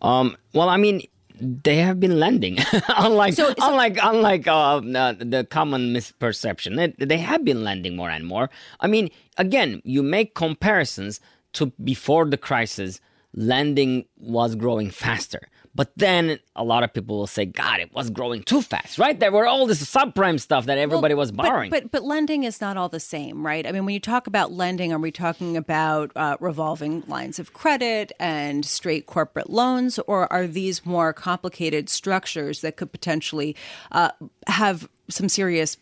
Um, 0.00 0.36
well, 0.52 0.68
I 0.68 0.76
mean, 0.76 1.02
they 1.44 1.76
have 1.76 2.00
been 2.00 2.18
lending. 2.18 2.58
Unlike 2.96 3.34
so, 3.34 3.48
so, 3.48 3.54
unlike 3.60 3.98
unlike 4.02 4.46
uh, 4.46 4.80
the 4.80 5.46
common 5.50 5.92
misperception 5.92 6.76
they, 6.76 7.04
they 7.04 7.18
have 7.18 7.44
been 7.44 7.62
lending 7.62 7.96
more 7.96 8.10
and 8.10 8.26
more. 8.26 8.50
I 8.80 8.86
mean 8.86 9.10
again 9.36 9.82
you 9.84 10.02
make 10.02 10.34
comparisons 10.34 11.20
to 11.54 11.66
before 11.82 12.24
the 12.26 12.38
crisis 12.38 13.00
lending 13.34 14.06
was 14.16 14.54
growing 14.54 14.90
faster 15.04 15.48
but 15.74 15.92
then 15.96 16.38
a 16.54 16.62
lot 16.62 16.84
of 16.84 16.92
people 16.92 17.18
will 17.18 17.26
say, 17.26 17.44
God, 17.44 17.80
it 17.80 17.92
was 17.92 18.10
growing 18.10 18.42
too 18.42 18.62
fast, 18.62 18.98
right? 18.98 19.18
There 19.18 19.32
were 19.32 19.46
all 19.46 19.66
this 19.66 19.82
subprime 19.82 20.40
stuff 20.40 20.66
that 20.66 20.78
everybody 20.78 21.14
well, 21.14 21.22
was 21.22 21.32
borrowing. 21.32 21.70
But, 21.70 21.84
but, 21.84 21.92
but 21.92 22.04
lending 22.04 22.44
is 22.44 22.60
not 22.60 22.76
all 22.76 22.88
the 22.88 23.00
same, 23.00 23.44
right? 23.44 23.66
I 23.66 23.72
mean, 23.72 23.84
when 23.84 23.94
you 23.94 24.00
talk 24.00 24.26
about 24.26 24.52
lending, 24.52 24.92
are 24.92 24.98
we 24.98 25.10
talking 25.10 25.56
about 25.56 26.12
uh, 26.14 26.36
revolving 26.40 27.02
lines 27.06 27.38
of 27.38 27.52
credit 27.52 28.12
and 28.20 28.64
straight 28.64 29.06
corporate 29.06 29.50
loans, 29.50 29.98
or 30.06 30.32
are 30.32 30.46
these 30.46 30.86
more 30.86 31.12
complicated 31.12 31.88
structures 31.88 32.60
that 32.60 32.76
could 32.76 32.92
potentially 32.92 33.56
uh, 33.90 34.10
have 34.46 34.88
some 35.08 35.28
serious 35.28 35.76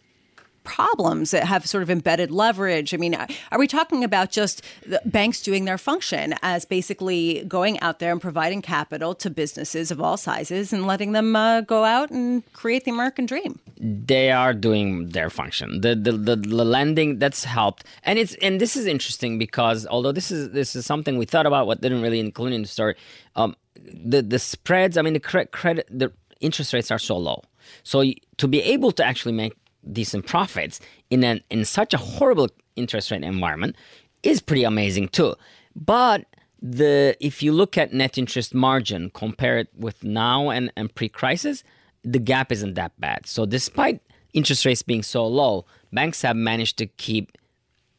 problems 0.65 1.31
that 1.31 1.45
have 1.45 1.67
sort 1.67 1.83
of 1.83 1.91
embedded 1.91 2.31
leverage? 2.31 2.95
I 2.95 2.97
mean, 2.97 3.15
are 3.15 3.59
we 3.59 3.67
talking 3.67 4.05
about 4.05 4.31
just 4.31 4.63
banks 5.05 5.41
doing 5.41 5.65
their 5.65 5.79
function 5.79 6.35
as 6.43 6.65
basically 6.65 7.45
going 7.47 7.81
out 7.81 7.99
there 7.99 8.13
and 8.13 8.21
providing 8.21 8.63
capital 8.63 9.15
to 9.17 9.31
businesses 9.31 9.91
of 9.91 10.01
all 10.01 10.17
sizes 10.17 10.73
and 10.73 10.87
letting 10.87 11.13
them 11.13 11.35
uh, 11.37 11.61
go 11.63 11.85
out 11.85 12.11
and 12.11 12.43
create 12.53 12.85
the 12.85 12.91
American 12.91 13.27
dream? 13.27 13.59
They 13.79 14.31
are 14.31 14.55
doing 14.55 15.09
their 15.11 15.31
function. 15.31 15.81
The, 15.81 15.95
the 15.95 16.13
the, 16.13 16.37
the 16.37 16.65
lending 16.65 17.19
that's 17.19 17.45
helped, 17.45 17.85
and 18.05 18.19
it's 18.19 18.35
and 18.37 18.61
this 18.61 18.77
is 18.77 18.87
interesting 18.87 19.39
because 19.39 19.87
although 19.87 20.13
this 20.13 20.31
is 20.31 20.51
this 20.51 20.77
is 20.77 20.87
something 20.87 21.19
we 21.19 21.27
thought 21.27 21.47
about, 21.47 21.67
what 21.67 21.81
didn't 21.81 22.03
really 22.03 22.21
include 22.21 22.53
in 22.53 22.63
the 22.63 22.69
story, 22.69 22.95
um, 23.37 23.57
the 23.77 24.23
the 24.23 24.39
spreads. 24.39 24.97
I 24.97 25.03
mean, 25.03 25.15
the 25.15 25.21
credit 25.21 25.87
the 25.91 26.13
interest 26.41 26.73
rates 26.73 26.91
are 26.91 26.99
so 26.99 27.17
low. 27.17 27.43
So 27.83 28.05
to 28.39 28.49
be 28.49 28.61
able 28.63 28.93
to 28.93 29.05
actually 29.05 29.33
make 29.33 29.55
decent 29.91 30.27
profits 30.27 30.81
in 31.11 31.25
an 31.25 31.41
in 31.51 31.65
such 31.65 31.93
a 31.95 31.99
horrible 31.99 32.49
interest 32.77 33.11
rate 33.11 33.25
environment 33.25 33.77
is 34.23 34.41
pretty 34.41 34.65
amazing 34.65 35.09
too. 35.09 35.35
But 35.75 36.27
the 36.61 37.17
if 37.21 37.43
you 37.43 37.53
look 37.53 37.77
at 37.77 37.93
net 37.93 38.19
interest 38.19 38.55
margin, 38.55 39.11
compare 39.11 39.59
it 39.59 39.69
with 39.77 40.05
now 40.05 40.51
and, 40.51 40.73
and 40.77 40.95
pre-crisis, 40.95 41.65
the 42.05 42.19
gap 42.19 42.53
isn't 42.53 42.75
that 42.75 42.93
bad. 43.01 43.27
So 43.27 43.47
despite 43.47 44.01
interest 44.33 44.65
rates 44.65 44.83
being 44.83 45.03
so 45.03 45.27
low, 45.27 45.67
banks 45.93 46.23
have 46.23 46.37
managed 46.37 46.79
to 46.79 46.87
keep 46.87 47.37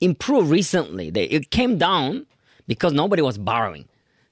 improve 0.01 0.49
recently. 0.49 1.09
They, 1.09 1.25
it 1.25 1.49
came 1.49 1.77
down 1.77 2.25
because 2.67 2.93
nobody 2.93 3.21
was 3.21 3.37
borrowing. 3.37 3.87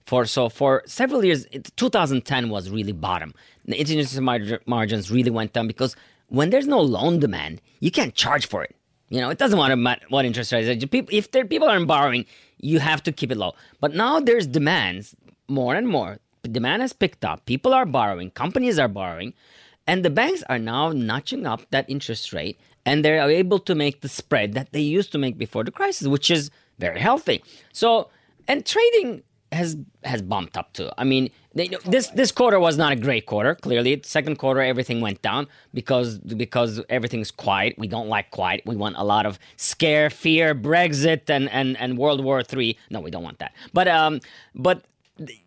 For 0.05 0.25
so 0.25 0.49
for 0.49 0.83
several 0.85 1.23
years, 1.23 1.45
2010 1.77 2.49
was 2.49 2.69
really 2.69 2.91
bottom. 2.91 3.33
The 3.65 3.77
interest 3.77 4.19
margins 4.65 5.11
really 5.11 5.29
went 5.29 5.53
down 5.53 5.67
because 5.67 5.95
when 6.31 6.49
there's 6.49 6.67
no 6.67 6.79
loan 6.79 7.19
demand, 7.19 7.61
you 7.81 7.91
can't 7.91 8.15
charge 8.15 8.47
for 8.47 8.63
it. 8.63 8.73
You 9.09 9.19
know, 9.19 9.29
it 9.29 9.37
doesn't 9.37 9.59
matter 9.59 10.05
what 10.07 10.23
interest 10.23 10.53
rate. 10.53 10.81
If 11.11 11.31
there, 11.31 11.45
people 11.45 11.67
aren't 11.67 11.87
borrowing, 11.87 12.25
you 12.57 12.79
have 12.79 13.03
to 13.03 13.11
keep 13.11 13.31
it 13.31 13.37
low. 13.37 13.53
But 13.81 13.93
now 13.93 14.21
there's 14.21 14.47
demands 14.47 15.13
more 15.49 15.75
and 15.75 15.89
more. 15.89 16.19
Demand 16.43 16.81
has 16.81 16.93
picked 16.93 17.25
up. 17.25 17.45
People 17.45 17.73
are 17.73 17.85
borrowing. 17.85 18.31
Companies 18.31 18.79
are 18.79 18.87
borrowing. 18.87 19.33
And 19.85 20.05
the 20.05 20.09
banks 20.09 20.41
are 20.47 20.57
now 20.57 20.93
notching 20.93 21.45
up 21.45 21.69
that 21.71 21.89
interest 21.89 22.31
rate 22.31 22.57
and 22.85 23.03
they're 23.03 23.29
able 23.29 23.59
to 23.59 23.75
make 23.75 23.99
the 23.99 24.09
spread 24.09 24.53
that 24.53 24.71
they 24.71 24.79
used 24.79 25.11
to 25.11 25.17
make 25.17 25.37
before 25.37 25.65
the 25.65 25.71
crisis, 25.71 26.07
which 26.07 26.31
is 26.31 26.49
very 26.79 26.99
healthy. 26.99 27.43
So, 27.73 28.09
and 28.47 28.65
trading 28.65 29.23
has 29.51 29.77
has 30.03 30.21
bumped 30.21 30.57
up 30.57 30.71
too. 30.73 30.89
I 30.97 31.03
mean, 31.03 31.29
they, 31.53 31.69
this 31.85 32.07
this 32.09 32.31
quarter 32.31 32.59
was 32.59 32.77
not 32.77 32.93
a 32.93 32.95
great 32.95 33.25
quarter. 33.25 33.55
Clearly, 33.55 34.01
second 34.03 34.37
quarter 34.37 34.61
everything 34.61 35.01
went 35.01 35.21
down 35.21 35.47
because 35.73 36.17
because 36.19 36.81
everything's 36.89 37.31
quiet. 37.31 37.75
We 37.77 37.87
don't 37.87 38.07
like 38.07 38.31
quiet. 38.31 38.61
We 38.65 38.75
want 38.75 38.95
a 38.97 39.03
lot 39.03 39.25
of 39.25 39.39
scare, 39.57 40.09
fear, 40.09 40.55
Brexit, 40.55 41.29
and 41.29 41.49
and 41.49 41.77
and 41.79 41.97
World 41.97 42.23
War 42.23 42.43
Three. 42.43 42.77
No, 42.89 43.01
we 43.01 43.11
don't 43.11 43.23
want 43.23 43.39
that. 43.39 43.53
But 43.73 43.87
um, 43.87 44.21
but 44.55 44.85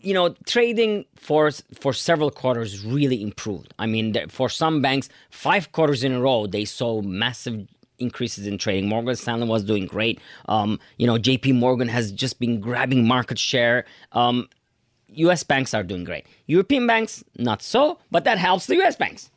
you 0.01 0.12
know, 0.12 0.35
trading 0.47 1.07
for 1.17 1.51
for 1.81 1.93
several 1.93 2.31
quarters 2.31 2.85
really 2.85 3.23
improved. 3.23 3.73
I 3.79 3.87
mean, 3.87 4.14
for 4.29 4.49
some 4.49 4.83
banks, 4.83 5.09
five 5.31 5.73
quarters 5.73 6.05
in 6.05 6.12
a 6.12 6.21
row 6.21 6.47
they 6.47 6.67
saw 6.67 7.01
massive 7.01 7.67
increases 7.98 8.46
in 8.46 8.59
trading. 8.59 8.88
Morgan 8.88 9.16
Stanley 9.16 9.46
was 9.46 9.64
doing 9.64 9.87
great. 9.87 10.20
Um, 10.48 10.78
you 10.98 11.07
know, 11.07 11.16
JP 11.16 11.54
Morgan 11.57 11.88
has 11.88 12.12
just 12.12 12.38
been 12.38 12.61
grabbing 12.61 13.07
market 13.07 13.38
share. 13.38 13.85
Um, 14.12 14.48
US 15.09 15.42
banks 15.42 15.74
are 15.74 15.83
doing 15.83 16.04
great. 16.04 16.26
European 16.46 16.87
banks, 16.87 17.24
not 17.38 17.62
so, 17.62 17.98
but 18.11 18.24
that 18.24 18.38
helps 18.38 18.66
the 18.66 18.83
US 18.83 18.96
banks. 18.96 19.30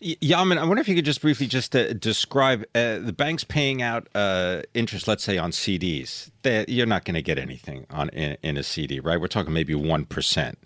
Yalman, 0.00 0.58
I 0.58 0.64
wonder 0.64 0.80
if 0.80 0.88
you 0.88 0.94
could 0.94 1.04
just 1.04 1.20
briefly 1.20 1.46
just 1.46 1.74
uh, 1.74 1.92
describe 1.94 2.62
uh, 2.74 2.98
the 2.98 3.12
banks 3.12 3.44
paying 3.44 3.82
out 3.82 4.08
uh, 4.14 4.62
interest, 4.74 5.08
let's 5.08 5.24
say 5.24 5.38
on 5.38 5.50
CDs. 5.50 6.30
They, 6.42 6.64
you're 6.68 6.86
not 6.86 7.04
going 7.04 7.14
to 7.14 7.22
get 7.22 7.38
anything 7.38 7.86
on 7.90 8.10
in, 8.10 8.36
in, 8.42 8.56
a 8.56 8.62
CD, 8.62 9.00
right? 9.00 9.20
We're 9.20 9.26
talking 9.26 9.52
maybe 9.52 9.74
one 9.74 10.04
percent 10.04 10.58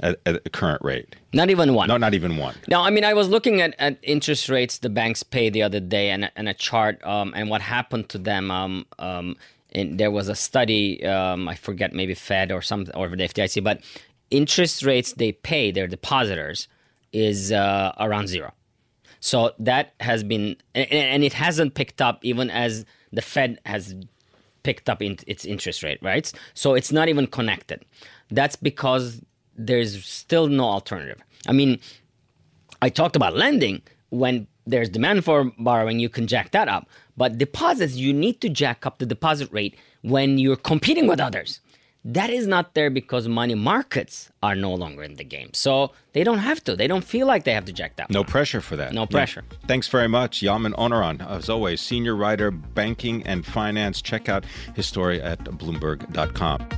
at, 0.00 0.20
at 0.26 0.44
the 0.44 0.50
current 0.50 0.82
rate. 0.82 1.16
Not 1.32 1.50
even 1.50 1.74
one. 1.74 1.88
No, 1.88 1.96
not 1.96 2.14
even 2.14 2.36
one. 2.36 2.54
No, 2.68 2.82
I 2.82 2.90
mean 2.90 3.04
I 3.04 3.14
was 3.14 3.28
looking 3.28 3.60
at, 3.60 3.74
at 3.78 3.98
interest 4.02 4.48
rates 4.48 4.78
the 4.78 4.88
banks 4.88 5.22
pay 5.22 5.50
the 5.50 5.62
other 5.62 5.80
day 5.80 6.10
and, 6.10 6.30
and 6.36 6.48
a 6.48 6.54
chart 6.54 7.04
um, 7.04 7.32
and 7.36 7.50
what 7.50 7.60
happened 7.60 8.08
to 8.10 8.18
them. 8.18 8.50
Um, 8.50 8.86
um, 8.98 9.36
there 9.74 10.10
was 10.10 10.28
a 10.28 10.34
study, 10.34 11.04
um, 11.04 11.46
I 11.46 11.54
forget, 11.54 11.92
maybe 11.92 12.14
Fed 12.14 12.50
or 12.50 12.62
some 12.62 12.86
or 12.94 13.08
the 13.08 13.16
FDIC, 13.16 13.62
but 13.62 13.82
interest 14.30 14.82
rates 14.82 15.12
they 15.12 15.32
pay 15.32 15.70
their 15.70 15.86
depositors 15.86 16.68
is 17.12 17.52
uh, 17.52 17.92
around 17.98 18.28
zero. 18.28 18.52
So 19.20 19.52
that 19.58 19.94
has 20.00 20.22
been, 20.22 20.56
and 20.74 21.24
it 21.24 21.32
hasn't 21.32 21.74
picked 21.74 22.00
up 22.00 22.24
even 22.24 22.50
as 22.50 22.84
the 23.12 23.22
Fed 23.22 23.58
has 23.66 23.94
picked 24.62 24.88
up 24.88 25.02
in 25.02 25.16
its 25.26 25.44
interest 25.44 25.82
rate, 25.82 25.98
right? 26.02 26.30
So 26.54 26.74
it's 26.74 26.92
not 26.92 27.08
even 27.08 27.26
connected. 27.26 27.84
That's 28.30 28.56
because 28.56 29.20
there's 29.58 30.04
still 30.04 30.46
no 30.46 30.64
alternative. 30.64 31.20
I 31.46 31.52
mean, 31.52 31.80
I 32.80 32.88
talked 32.88 33.16
about 33.16 33.36
lending. 33.36 33.82
When 34.10 34.46
there's 34.66 34.88
demand 34.88 35.24
for 35.24 35.52
borrowing, 35.58 35.98
you 35.98 36.08
can 36.08 36.26
jack 36.26 36.52
that 36.52 36.68
up. 36.68 36.88
But 37.16 37.36
deposits, 37.36 37.96
you 37.96 38.12
need 38.12 38.40
to 38.40 38.48
jack 38.48 38.86
up 38.86 38.98
the 38.98 39.06
deposit 39.06 39.52
rate 39.52 39.76
when 40.02 40.38
you're 40.38 40.56
competing 40.56 41.06
with 41.06 41.20
others. 41.20 41.60
That 42.04 42.30
is 42.30 42.46
not 42.46 42.74
there 42.74 42.90
because 42.90 43.26
money 43.26 43.56
markets 43.56 44.30
are 44.42 44.54
no 44.54 44.72
longer 44.72 45.02
in 45.02 45.16
the 45.16 45.24
game. 45.24 45.50
So 45.52 45.92
they 46.12 46.22
don't 46.22 46.38
have 46.38 46.62
to. 46.64 46.76
They 46.76 46.86
don't 46.86 47.04
feel 47.04 47.26
like 47.26 47.44
they 47.44 47.52
have 47.52 47.64
to 47.64 47.72
jack 47.72 47.96
that. 47.96 48.08
No 48.08 48.22
pressure 48.22 48.60
for 48.60 48.76
that. 48.76 48.92
No 48.94 49.04
pressure. 49.04 49.44
Yeah. 49.50 49.58
Thanks 49.66 49.88
very 49.88 50.08
much, 50.08 50.40
Yalman 50.40 50.74
Onaran. 50.74 51.28
As 51.28 51.50
always, 51.50 51.80
senior 51.80 52.14
writer, 52.14 52.50
banking 52.52 53.24
and 53.24 53.44
finance. 53.44 54.00
Check 54.00 54.28
out 54.28 54.46
his 54.74 54.86
story 54.86 55.20
at 55.20 55.40
Bloomberg.com. 55.40 56.68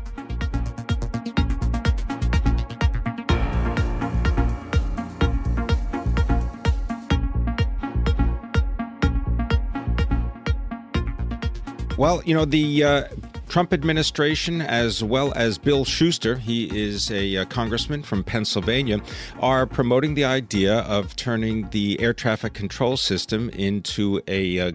Well, 12.01 12.23
you 12.25 12.33
know, 12.33 12.47
the 12.47 12.83
uh, 12.83 13.05
Trump 13.51 13.75
administration, 13.75 14.63
as 14.63 15.05
well 15.05 15.35
as 15.37 15.59
Bill 15.59 15.85
Shuster, 15.85 16.37
he 16.37 16.65
is 16.75 17.11
a, 17.11 17.37
uh, 17.37 17.45
congressman 17.45 18.05
from 18.05 18.25
Pennsylvania, 18.25 19.03
are 19.39 19.67
promoting 19.67 20.15
the 20.15 20.25
idea 20.25 20.79
of 20.79 21.15
turning 21.17 21.69
the 21.69 22.01
air 22.01 22.15
traffic 22.15 22.55
control 22.55 22.97
system 22.97 23.51
into 23.51 24.23
a, 24.29 24.57
a 24.57 24.69
uh, 24.69 24.73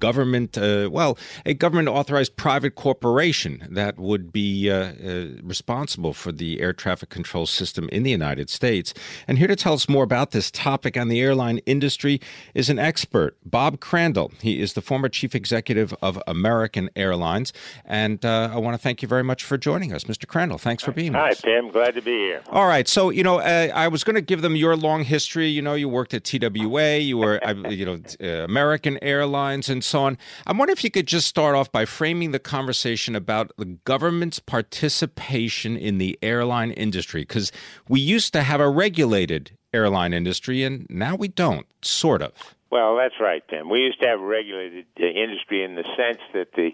government, 0.00 0.58
uh, 0.58 0.88
well, 0.92 1.18
a 1.44 1.54
government 1.54 1.88
authorized 1.88 2.36
private 2.36 2.74
corporation 2.74 3.66
that 3.70 3.98
would 3.98 4.32
be 4.32 4.70
uh, 4.70 4.74
uh, 4.74 5.26
responsible 5.42 6.12
for 6.12 6.32
the 6.32 6.60
air 6.60 6.72
traffic 6.72 7.08
control 7.08 7.46
system 7.46 7.88
in 7.90 8.02
the 8.02 8.10
United 8.10 8.50
States. 8.50 8.92
And 9.26 9.38
here 9.38 9.48
to 9.48 9.56
tell 9.56 9.72
us 9.72 9.88
more 9.88 10.04
about 10.04 10.30
this 10.30 10.50
topic 10.50 10.96
on 10.96 11.08
the 11.08 11.20
airline 11.20 11.58
industry 11.66 12.20
is 12.54 12.68
an 12.68 12.78
expert, 12.78 13.36
Bob 13.44 13.80
Crandall. 13.80 14.32
He 14.40 14.60
is 14.60 14.74
the 14.74 14.82
former 14.82 15.08
chief 15.08 15.34
executive 15.34 15.94
of 16.02 16.22
American 16.26 16.90
Airlines. 16.96 17.52
And 17.84 18.24
uh, 18.24 18.50
I 18.52 18.58
want 18.58 18.74
to 18.74 18.78
thank 18.78 19.02
you 19.02 19.08
very 19.08 19.24
much 19.24 19.44
for 19.44 19.56
joining 19.56 19.92
us, 19.92 20.04
Mr. 20.04 20.26
Crandall. 20.26 20.58
Thanks 20.58 20.82
for 20.82 20.92
being 20.92 21.14
Hi, 21.14 21.30
with 21.30 21.38
us. 21.38 21.44
Hi, 21.44 21.50
Tim. 21.50 21.70
Glad 21.70 21.94
to 21.94 22.02
be 22.02 22.16
here. 22.16 22.42
All 22.50 22.66
right. 22.66 22.88
So, 22.88 23.10
you 23.10 23.22
know, 23.22 23.40
uh, 23.40 23.70
I 23.74 23.88
was 23.88 24.04
going 24.04 24.14
to 24.14 24.20
give 24.20 24.42
them 24.42 24.56
your 24.56 24.76
long 24.76 25.04
history. 25.04 25.48
You 25.48 25.62
know, 25.62 25.74
you 25.74 25.88
worked 25.88 26.14
at 26.14 26.24
TWA, 26.24 26.98
you 26.98 27.18
were, 27.18 27.40
you 27.70 27.86
know, 27.86 28.00
uh, 28.22 28.44
American 28.44 28.98
Airlines, 29.02 29.68
and 29.68 29.82
so 29.86 30.02
on. 30.02 30.18
I'm 30.46 30.58
wondering 30.58 30.76
if 30.76 30.84
you 30.84 30.90
could 30.90 31.06
just 31.06 31.26
start 31.26 31.54
off 31.54 31.70
by 31.70 31.84
framing 31.84 32.32
the 32.32 32.38
conversation 32.38 33.14
about 33.14 33.52
the 33.56 33.64
government's 33.84 34.38
participation 34.38 35.76
in 35.76 35.98
the 35.98 36.18
airline 36.22 36.72
industry, 36.72 37.22
because 37.22 37.52
we 37.88 38.00
used 38.00 38.32
to 38.34 38.42
have 38.42 38.60
a 38.60 38.68
regulated 38.68 39.52
airline 39.72 40.12
industry, 40.12 40.62
and 40.62 40.86
now 40.88 41.14
we 41.14 41.28
don't, 41.28 41.66
sort 41.82 42.22
of. 42.22 42.56
Well, 42.70 42.96
that's 42.96 43.14
right, 43.20 43.42
Tim. 43.48 43.70
We 43.70 43.80
used 43.80 44.00
to 44.02 44.08
have 44.08 44.20
a 44.20 44.26
regulated 44.26 44.86
uh, 45.00 45.04
industry 45.06 45.62
in 45.62 45.76
the 45.76 45.84
sense 45.96 46.20
that 46.34 46.52
the 46.54 46.72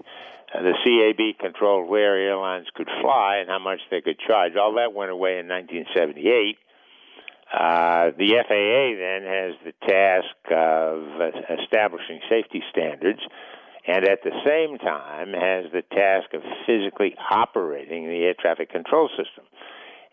uh, 0.54 0.62
the 0.62 0.74
CAB 0.84 1.38
controlled 1.38 1.88
where 1.88 2.16
airlines 2.16 2.66
could 2.74 2.88
fly 3.00 3.36
and 3.36 3.48
how 3.48 3.58
much 3.58 3.80
they 3.90 4.00
could 4.00 4.18
charge. 4.18 4.54
All 4.56 4.74
that 4.74 4.92
went 4.92 5.10
away 5.10 5.38
in 5.38 5.48
1978 5.48 6.58
uh, 7.52 8.10
the 8.16 8.32
FAA 8.48 8.96
then 8.96 9.22
has 9.28 9.54
the 9.64 9.74
task 9.86 10.36
of 10.50 11.60
establishing 11.60 12.20
safety 12.28 12.62
standards 12.70 13.20
and 13.86 14.04
at 14.06 14.22
the 14.22 14.30
same 14.46 14.78
time 14.78 15.32
has 15.32 15.70
the 15.72 15.82
task 15.94 16.32
of 16.34 16.42
physically 16.66 17.14
operating 17.30 18.06
the 18.06 18.24
air 18.24 18.34
traffic 18.38 18.70
control 18.70 19.08
system. 19.08 19.44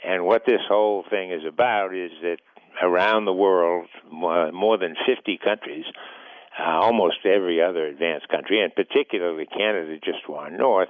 And 0.03 0.25
what 0.25 0.43
this 0.45 0.61
whole 0.67 1.03
thing 1.09 1.31
is 1.31 1.45
about 1.47 1.93
is 1.93 2.11
that 2.21 2.37
around 2.81 3.25
the 3.25 3.33
world, 3.33 3.87
more 4.11 4.77
than 4.77 4.95
50 5.05 5.39
countries, 5.43 5.85
uh, 6.59 6.63
almost 6.63 7.17
every 7.25 7.61
other 7.61 7.85
advanced 7.85 8.27
country, 8.29 8.61
and 8.61 8.73
particularly 8.73 9.45
Canada 9.45 9.97
just 10.03 10.25
to 10.25 10.33
our 10.33 10.49
north, 10.49 10.89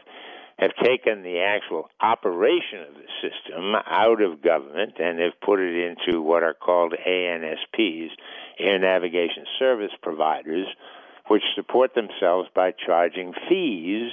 have 0.59 0.71
taken 0.83 1.23
the 1.23 1.39
actual 1.39 1.89
operation 2.01 2.81
of 2.87 2.93
the 2.93 3.07
system 3.21 3.75
out 3.87 4.21
of 4.21 4.41
government 4.41 4.93
and 4.99 5.19
have 5.19 5.39
put 5.41 5.59
it 5.59 5.75
into 5.75 6.21
what 6.21 6.43
are 6.43 6.53
called 6.53 6.93
ANSPs, 6.93 8.09
Air 8.59 8.79
Navigation 8.79 9.45
Service 9.57 9.91
Providers, 10.01 10.67
which 11.29 11.43
support 11.55 11.95
themselves 11.95 12.49
by 12.53 12.73
charging 12.85 13.33
fees 13.47 14.11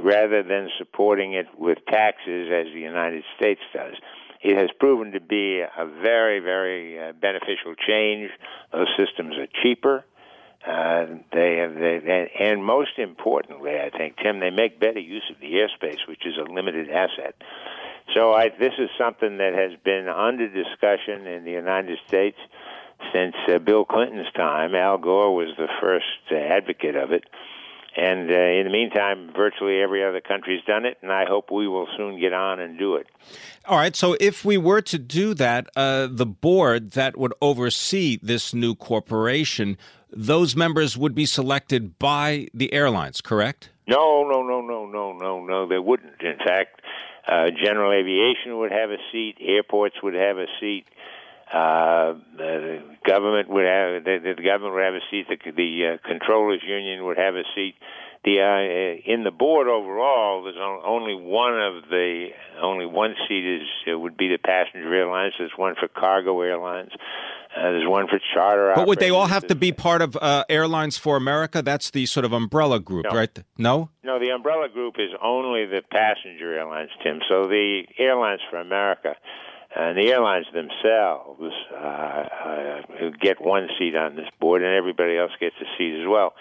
rather 0.00 0.42
than 0.42 0.68
supporting 0.78 1.34
it 1.34 1.46
with 1.56 1.78
taxes 1.88 2.50
as 2.52 2.66
the 2.74 2.80
United 2.80 3.22
States 3.36 3.60
does. 3.72 3.94
It 4.42 4.56
has 4.56 4.70
proven 4.78 5.12
to 5.12 5.20
be 5.20 5.60
a 5.60 5.86
very, 6.02 6.40
very 6.40 6.98
uh, 7.00 7.12
beneficial 7.12 7.74
change. 7.86 8.30
Those 8.72 8.88
systems 8.96 9.34
are 9.38 9.48
cheaper. 9.62 10.04
Uh, 10.66 11.06
they 11.32 11.58
have, 11.58 11.74
they, 11.74 12.30
and 12.40 12.64
most 12.64 12.98
importantly, 12.98 13.78
I 13.78 13.90
think, 13.96 14.16
Tim, 14.16 14.40
they 14.40 14.50
make 14.50 14.80
better 14.80 14.98
use 14.98 15.22
of 15.30 15.38
the 15.40 15.52
airspace, 15.52 16.08
which 16.08 16.26
is 16.26 16.34
a 16.36 16.52
limited 16.52 16.90
asset. 16.90 17.36
So 18.14 18.32
I, 18.32 18.48
this 18.48 18.72
is 18.78 18.90
something 18.98 19.38
that 19.38 19.52
has 19.54 19.78
been 19.84 20.08
under 20.08 20.48
discussion 20.48 21.26
in 21.26 21.44
the 21.44 21.52
United 21.52 21.98
States 22.08 22.38
since 23.12 23.34
uh, 23.48 23.58
Bill 23.58 23.84
Clinton's 23.84 24.32
time. 24.34 24.74
Al 24.74 24.98
Gore 24.98 25.34
was 25.34 25.54
the 25.56 25.68
first 25.80 26.04
uh, 26.32 26.34
advocate 26.34 26.96
of 26.96 27.12
it. 27.12 27.24
And 27.96 28.30
uh, 28.30 28.34
in 28.34 28.64
the 28.64 28.70
meantime, 28.70 29.30
virtually 29.34 29.80
every 29.80 30.04
other 30.04 30.20
country's 30.20 30.62
done 30.64 30.84
it, 30.84 30.98
and 31.00 31.10
I 31.10 31.24
hope 31.24 31.50
we 31.50 31.66
will 31.66 31.88
soon 31.96 32.20
get 32.20 32.34
on 32.34 32.60
and 32.60 32.78
do 32.78 32.96
it. 32.96 33.06
All 33.64 33.78
right. 33.78 33.96
So, 33.96 34.16
if 34.20 34.44
we 34.44 34.58
were 34.58 34.82
to 34.82 34.98
do 34.98 35.32
that, 35.34 35.70
uh, 35.74 36.08
the 36.10 36.26
board 36.26 36.92
that 36.92 37.16
would 37.16 37.32
oversee 37.40 38.18
this 38.22 38.52
new 38.52 38.74
corporation, 38.74 39.78
those 40.10 40.54
members 40.54 40.96
would 40.96 41.14
be 41.14 41.24
selected 41.24 41.98
by 41.98 42.48
the 42.52 42.72
airlines, 42.74 43.22
correct? 43.22 43.70
No, 43.88 44.28
no, 44.28 44.42
no, 44.42 44.60
no, 44.60 44.84
no, 44.86 45.12
no, 45.12 45.44
no. 45.44 45.66
They 45.66 45.78
wouldn't. 45.78 46.20
In 46.20 46.36
fact, 46.36 46.82
uh, 47.26 47.46
general 47.64 47.92
aviation 47.92 48.58
would 48.58 48.72
have 48.72 48.90
a 48.90 48.98
seat. 49.10 49.36
Airports 49.40 49.96
would 50.02 50.14
have 50.14 50.36
a 50.36 50.46
seat. 50.60 50.84
Uh, 51.52 52.18
the 52.36 52.82
government 53.06 53.48
would 53.48 53.64
have 53.64 54.02
the, 54.02 54.34
the 54.36 54.42
government 54.42 54.74
would 54.74 54.82
have 54.82 54.94
a 54.94 55.04
seat. 55.10 55.26
The, 55.28 55.52
the 55.52 55.94
uh, 55.94 56.08
controllers 56.08 56.60
union 56.66 57.04
would 57.04 57.18
have 57.18 57.36
a 57.36 57.44
seat. 57.54 57.74
The 58.24 58.42
uh, 58.42 59.12
in 59.12 59.22
the 59.22 59.30
board 59.30 59.68
overall, 59.68 60.42
there's 60.42 60.56
only 60.58 61.14
one 61.14 61.54
of 61.54 61.88
the 61.88 62.30
only 62.60 62.86
one 62.86 63.14
seat 63.28 63.46
is 63.46 63.68
uh, 63.88 63.96
would 63.96 64.16
be 64.16 64.26
the 64.26 64.38
passenger 64.38 64.92
airlines. 64.92 65.34
There's 65.38 65.52
one 65.56 65.76
for 65.78 65.86
cargo 65.86 66.40
airlines. 66.40 66.90
Uh, 67.56 67.62
there's 67.70 67.88
one 67.88 68.08
for 68.08 68.18
charter. 68.34 68.72
But 68.74 68.88
would 68.88 68.98
they 68.98 69.10
all 69.10 69.28
have 69.28 69.46
to 69.46 69.54
be 69.54 69.72
part 69.72 70.02
of 70.02 70.14
uh, 70.20 70.44
Airlines 70.50 70.98
for 70.98 71.16
America? 71.16 71.62
That's 71.62 71.90
the 71.90 72.04
sort 72.04 72.26
of 72.26 72.34
umbrella 72.34 72.80
group, 72.80 73.06
no. 73.08 73.16
right? 73.16 73.38
No. 73.56 73.88
No, 74.04 74.18
the 74.18 74.30
umbrella 74.30 74.68
group 74.68 74.96
is 74.98 75.08
only 75.22 75.64
the 75.64 75.80
passenger 75.90 76.52
airlines, 76.52 76.90
Tim. 77.02 77.20
So 77.26 77.44
the 77.44 77.84
Airlines 77.98 78.40
for 78.50 78.58
America 78.58 79.14
and 79.76 79.98
the 79.98 80.10
airlines 80.10 80.46
themselves 80.54 81.52
uh, 81.72 81.76
uh, 81.76 82.80
get 83.20 83.40
one 83.40 83.68
seat 83.78 83.94
on 83.94 84.16
this 84.16 84.28
board, 84.40 84.62
and 84.62 84.74
everybody 84.74 85.18
else 85.18 85.32
gets 85.38 85.54
a 85.60 85.68
seat 85.76 86.00
as 86.00 86.08
well. 86.08 86.32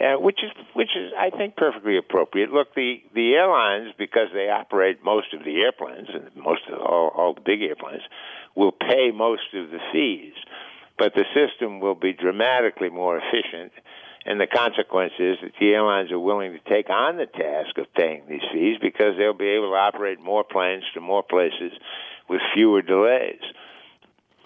Uh, 0.00 0.18
which 0.18 0.42
is 0.42 0.50
which 0.74 0.96
is 0.96 1.12
I 1.16 1.30
think 1.30 1.54
perfectly 1.54 1.98
appropriate. 1.98 2.50
Look, 2.50 2.74
the 2.74 3.02
the 3.14 3.34
airlines 3.34 3.92
because 3.98 4.28
they 4.32 4.48
operate 4.48 5.04
most 5.04 5.34
of 5.34 5.44
the 5.44 5.60
airplanes 5.60 6.08
and 6.12 6.24
most 6.34 6.62
of 6.72 6.80
all, 6.80 7.12
all 7.14 7.34
the 7.34 7.42
big 7.42 7.60
airplanes 7.62 8.02
will 8.56 8.72
pay 8.72 9.10
most 9.14 9.54
of 9.54 9.70
the 9.70 9.78
fees, 9.92 10.32
but 10.98 11.12
the 11.14 11.24
system 11.34 11.78
will 11.78 11.94
be 11.94 12.14
dramatically 12.14 12.88
more 12.88 13.18
efficient. 13.18 13.72
And 14.24 14.40
the 14.40 14.46
consequence 14.46 15.12
is 15.18 15.36
that 15.42 15.52
the 15.58 15.74
airlines 15.74 16.12
are 16.12 16.18
willing 16.18 16.52
to 16.52 16.70
take 16.70 16.88
on 16.88 17.16
the 17.16 17.26
task 17.26 17.76
of 17.76 17.92
paying 17.92 18.22
these 18.28 18.42
fees 18.52 18.78
because 18.80 19.16
they'll 19.18 19.34
be 19.34 19.48
able 19.48 19.70
to 19.70 19.76
operate 19.76 20.20
more 20.20 20.44
planes 20.44 20.84
to 20.94 21.00
more 21.00 21.24
places 21.24 21.72
with 22.28 22.40
fewer 22.54 22.82
delays. 22.82 23.40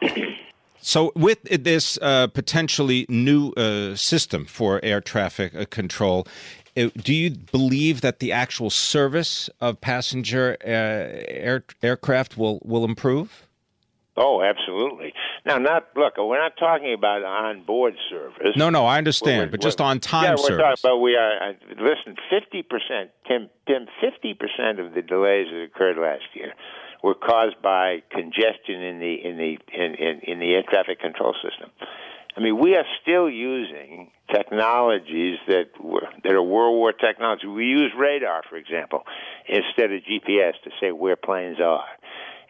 So, 0.87 1.11
with 1.17 1.43
this 1.43 1.99
uh, 2.01 2.29
potentially 2.29 3.07
new 3.09 3.51
uh, 3.57 3.97
system 3.97 4.45
for 4.45 4.79
air 4.85 5.01
traffic 5.01 5.53
uh, 5.53 5.65
control, 5.69 6.29
uh, 6.77 6.91
do 6.97 7.13
you 7.13 7.31
believe 7.31 8.03
that 8.03 8.21
the 8.21 8.31
actual 8.31 8.71
service 8.71 9.51
of 9.61 9.81
passenger 9.81 10.57
uh, 10.65 10.69
air, 10.69 11.65
aircraft 11.83 12.39
will, 12.39 12.61
will 12.65 12.85
improve? 12.85 13.49
Oh, 14.17 14.43
absolutely. 14.43 15.13
Now, 15.45 15.59
not 15.59 15.89
look. 15.97 16.15
We're 16.19 16.41
not 16.41 16.57
talking 16.57 16.95
about 16.95 17.25
on-board 17.25 17.95
service. 18.09 18.55
No, 18.55 18.71
no, 18.71 18.87
I 18.87 18.99
understand, 18.99 19.39
We're- 19.39 19.51
but 19.51 19.61
just 19.61 19.81
we're- 19.81 19.91
on 19.91 19.99
time 19.99 20.23
yeah, 20.23 20.31
we're 20.31 20.37
service. 20.37 20.81
talking 20.81 20.81
about 20.85 21.01
we 21.01 21.17
are. 21.17 21.49
Uh, 21.49 21.53
listen, 21.81 22.15
fifty 22.31 22.63
percent, 22.63 23.11
Tim. 23.27 23.51
Tim, 23.67 23.87
fifty 24.01 24.35
percent 24.35 24.79
of 24.79 24.95
the 24.95 25.03
delays 25.03 25.49
that 25.51 25.65
occurred 25.65 25.99
last 25.99 26.25
year 26.35 26.53
were 27.07 27.15
caused 27.15 27.63
by 27.63 28.03
congestion 28.11 28.83
in 28.83 28.99
the 28.99 29.15
in 29.15 29.37
the 29.37 29.59
in, 29.73 29.95
in, 29.95 30.21
in 30.27 30.39
the 30.41 30.55
air 30.55 30.65
traffic 30.69 30.99
control 30.99 31.35
system. 31.35 31.71
I 32.37 32.41
mean, 32.41 32.59
we 32.59 32.75
are 32.75 32.85
still 33.01 33.31
using 33.31 34.11
technologies 34.35 35.39
that 35.47 35.67
were 35.81 36.09
that 36.25 36.33
are 36.33 36.43
World 36.43 36.75
War 36.75 36.93
technology. 36.93 37.47
We 37.47 37.67
use 37.67 37.93
radar, 37.97 38.43
for 38.51 38.57
example, 38.57 39.05
instead 39.49 39.93
of 39.93 40.03
GPS 40.03 40.55
to 40.65 40.71
say 40.81 40.91
where 40.91 41.15
planes 41.15 41.59
are. 41.61 41.87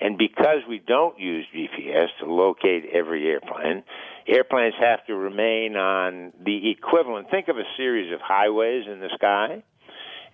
And 0.01 0.17
because 0.17 0.61
we 0.67 0.79
don't 0.79 1.19
use 1.19 1.45
GPS 1.55 2.09
to 2.21 2.27
locate 2.27 2.85
every 2.95 3.29
airplane, 3.29 3.83
airplanes 4.27 4.75
have 4.81 5.05
to 5.07 5.15
remain 5.15 5.77
on 5.77 6.33
the 6.43 6.71
equivalent. 6.71 7.31
Think 7.31 7.49
of 7.49 7.59
a 7.59 7.65
series 7.77 8.11
of 8.13 8.21
highways 8.23 8.85
in 8.87 9.01
the 9.01 9.11
sky, 9.15 9.63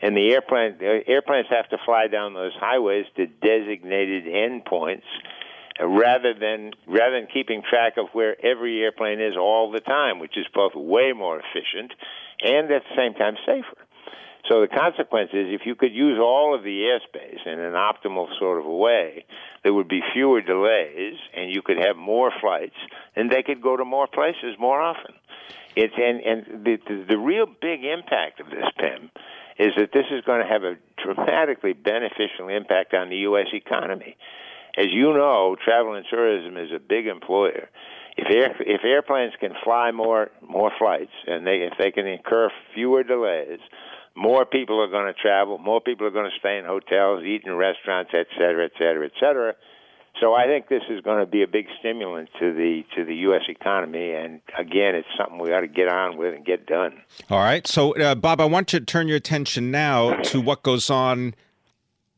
and 0.02 0.16
the 0.16 0.32
airplane 0.32 0.76
the 0.78 1.00
airplanes 1.06 1.46
have 1.48 1.68
to 1.70 1.78
fly 1.84 2.08
down 2.08 2.34
those 2.34 2.52
highways 2.58 3.06
to 3.16 3.26
designated 3.26 4.24
endpoints, 4.24 5.06
rather 5.80 6.34
than 6.34 6.72
rather 6.86 7.20
than 7.20 7.28
keeping 7.32 7.62
track 7.62 7.94
of 7.96 8.06
where 8.12 8.36
every 8.44 8.82
airplane 8.82 9.20
is 9.20 9.36
all 9.38 9.70
the 9.70 9.80
time, 9.80 10.18
which 10.18 10.36
is 10.36 10.46
both 10.52 10.72
way 10.74 11.12
more 11.12 11.38
efficient 11.38 11.92
and 12.44 12.70
at 12.70 12.82
the 12.82 12.96
same 12.96 13.14
time 13.14 13.36
safer. 13.46 13.78
So 14.50 14.60
the 14.60 14.66
consequence 14.66 15.30
is 15.32 15.46
if 15.50 15.62
you 15.64 15.76
could 15.76 15.92
use 15.92 16.18
all 16.18 16.52
of 16.52 16.64
the 16.64 16.82
airspace 16.82 17.46
in 17.46 17.60
an 17.60 17.74
optimal 17.74 18.26
sort 18.40 18.58
of 18.58 18.66
a 18.66 18.76
way, 18.76 19.24
there 19.62 19.72
would 19.72 19.86
be 19.86 20.00
fewer 20.12 20.40
delays 20.40 21.14
and 21.32 21.54
you 21.54 21.62
could 21.62 21.78
have 21.78 21.96
more 21.96 22.32
flights 22.40 22.74
and 23.14 23.30
they 23.30 23.44
could 23.44 23.62
go 23.62 23.76
to 23.76 23.84
more 23.84 24.08
places 24.08 24.56
more 24.58 24.80
often. 24.80 25.14
It's 25.76 25.94
and, 25.96 26.20
and 26.20 26.64
the, 26.64 26.76
the 26.88 27.04
the 27.10 27.18
real 27.18 27.46
big 27.46 27.84
impact 27.84 28.40
of 28.40 28.46
this 28.50 28.66
Pimm 28.78 29.10
is 29.62 29.72
that 29.76 29.92
this 29.92 30.06
is 30.10 30.24
going 30.24 30.42
to 30.42 30.52
have 30.52 30.64
a 30.64 30.74
dramatically 31.02 31.72
beneficial 31.72 32.48
impact 32.48 32.94
on 32.94 33.10
the 33.10 33.18
US 33.28 33.46
economy. 33.52 34.16
As 34.76 34.86
you 34.90 35.12
know, 35.12 35.56
travel 35.62 35.94
and 35.94 36.04
tourism 36.10 36.56
is 36.56 36.70
a 36.74 36.80
big 36.80 37.06
employer. 37.06 37.68
If 38.16 38.26
air, 38.28 38.56
if 38.60 38.82
airplanes 38.84 39.34
can 39.38 39.52
fly 39.62 39.90
more 39.92 40.30
more 40.46 40.72
flights 40.78 41.12
and 41.26 41.46
they 41.46 41.68
if 41.70 41.74
they 41.78 41.92
can 41.92 42.06
incur 42.06 42.50
fewer 42.74 43.04
delays, 43.04 43.60
more 44.16 44.44
people 44.44 44.80
are 44.82 44.88
going 44.88 45.06
to 45.06 45.18
travel, 45.18 45.58
more 45.58 45.80
people 45.80 46.06
are 46.06 46.10
going 46.10 46.30
to 46.30 46.38
stay 46.38 46.58
in 46.58 46.64
hotels, 46.64 47.24
eat 47.24 47.42
in 47.44 47.54
restaurants, 47.54 48.10
et 48.12 48.26
cetera, 48.36 48.64
et 48.66 48.72
cetera, 48.78 49.06
et 49.06 49.12
cetera. 49.20 49.54
So 50.20 50.34
I 50.34 50.46
think 50.46 50.68
this 50.68 50.82
is 50.88 51.00
going 51.00 51.18
to 51.18 51.26
be 51.26 51.42
a 51.42 51.48
big 51.48 51.66
stimulant 51.80 52.28
to 52.38 52.52
the 52.52 52.84
to 52.94 53.04
the 53.04 53.14
U.S. 53.16 53.42
economy, 53.48 54.12
and 54.12 54.40
again, 54.56 54.94
it's 54.94 55.08
something 55.18 55.38
we 55.38 55.48
got 55.48 55.60
to 55.60 55.68
get 55.68 55.88
on 55.88 56.16
with 56.16 56.34
and 56.34 56.44
get 56.44 56.66
done. 56.66 57.02
All 57.30 57.38
right. 57.38 57.66
So, 57.66 57.96
uh, 57.96 58.14
Bob, 58.14 58.40
I 58.40 58.44
want 58.44 58.72
you 58.72 58.78
to 58.78 58.84
turn 58.84 59.08
your 59.08 59.16
attention 59.16 59.70
now 59.70 60.14
to 60.22 60.40
what 60.40 60.62
goes 60.62 60.90
on 60.90 61.34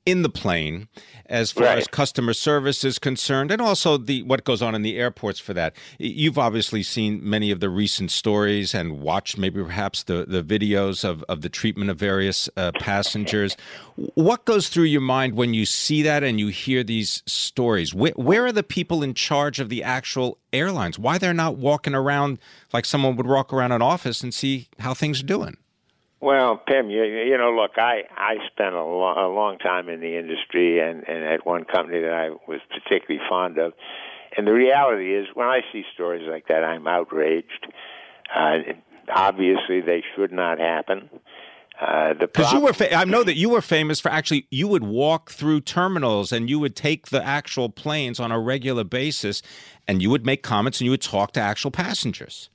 in 0.07 0.23
the 0.23 0.29
plane 0.29 0.89
as 1.27 1.51
far 1.51 1.65
Right. 1.65 1.79
as 1.79 1.87
customer 1.87 2.35
service 2.35 2.85
is 2.85 2.99
concerned 2.99 3.51
and 3.51 3.63
also 3.63 3.97
the 3.97 4.23
what 4.23 4.45
goes 4.45 4.61
on 4.61 4.75
in 4.75 4.83
the 4.83 4.99
airports 4.99 5.41
for 5.41 5.55
that. 5.55 5.75
You've 5.99 6.39
obviously 6.39 6.83
seen 6.83 7.21
many 7.23 7.51
of 7.51 7.61
the 7.61 7.71
recent 7.71 8.11
stories 8.11 8.75
and 8.75 9.01
watched 9.01 9.39
maybe 9.39 9.63
perhaps 9.63 10.03
the, 10.03 10.27
the 10.29 10.43
videos 10.43 11.05
of, 11.09 11.23
of 11.25 11.41
the 11.41 11.49
treatment 11.49 11.91
of 11.91 11.99
various 11.99 12.51
uh, 12.57 12.73
passengers. 12.81 13.57
What 13.97 14.45
goes 14.45 14.69
through 14.69 14.85
your 14.85 15.01
mind 15.01 15.35
when 15.35 15.55
you 15.55 15.65
see 15.65 16.03
that 16.03 16.23
and 16.23 16.39
you 16.39 16.49
hear 16.49 16.85
these 16.85 17.23
stories? 17.27 17.95
Where, 17.95 18.13
where 18.17 18.45
are 18.45 18.53
the 18.53 18.63
people 18.63 19.03
in 19.03 19.15
charge 19.15 19.59
of 19.59 19.71
the 19.71 19.83
actual 19.83 20.37
airlines? 20.53 20.99
Why 20.99 21.17
they're 21.17 21.33
not 21.33 21.57
walking 21.57 21.95
around 21.95 22.39
like 22.75 22.85
someone 22.85 23.17
would 23.17 23.27
walk 23.27 23.53
around 23.55 23.73
an 23.73 23.81
office 23.83 24.23
and 24.23 24.35
see 24.35 24.69
how 24.81 24.93
things 24.93 25.21
are 25.23 25.27
doing? 25.27 25.57
Well, 26.25 26.57
Pimm, 26.57 26.89
you, 26.89 27.05
you 27.05 27.37
know, 27.37 27.53
look, 27.53 27.73
I 27.77 28.05
I 28.17 28.37
spent 28.51 28.75
a, 28.75 28.83
lo- 28.83 29.27
a 29.27 29.29
long 29.29 29.59
time 29.59 29.91
in 29.91 30.01
the 30.01 30.17
industry 30.17 30.81
and 30.81 31.07
and 31.07 31.23
at 31.23 31.45
one 31.45 31.65
company 31.65 32.01
that 32.01 32.15
I 32.15 32.31
was 32.49 32.61
particularly 32.71 33.21
fond 33.29 33.59
of, 33.59 33.75
and 34.35 34.47
the 34.47 34.53
reality 34.53 35.15
is, 35.15 35.27
when 35.35 35.47
I 35.49 35.61
see 35.71 35.83
stories 35.93 36.27
like 36.27 36.49
that, 36.49 36.65
I'm 36.65 36.87
outraged. 36.87 37.67
Uh, 38.35 38.59
obviously, 39.15 39.83
they 39.83 40.03
should 40.17 40.33
not 40.33 40.59
happen. 40.59 41.11
Uh, 41.79 42.15
the 42.15 42.27
Because 42.27 42.55
you 42.55 42.61
were, 42.61 42.73
fa- 42.73 42.95
I 42.95 43.05
know 43.05 43.23
that 43.23 43.37
you 43.37 43.51
were 43.51 43.61
famous 43.61 44.01
for 44.01 44.11
actually, 44.11 44.47
you 44.51 44.67
would 44.69 44.85
walk 44.85 45.31
through 45.31 45.61
terminals 45.61 46.33
and 46.33 46.49
you 46.49 46.59
would 46.61 46.77
take 46.77 47.09
the 47.09 47.23
actual 47.23 47.69
planes 47.69 48.19
on 48.19 48.33
a 48.33 48.41
regular 48.41 48.85
basis, 48.85 49.43
and 49.87 50.01
you 50.01 50.09
would 50.09 50.25
make 50.25 50.43
comments 50.43 50.81
and 50.81 50.87
you 50.87 50.93
would 50.93 51.03
talk 51.03 51.33
to 51.33 51.41
actual 51.41 51.71
passengers. 51.71 52.49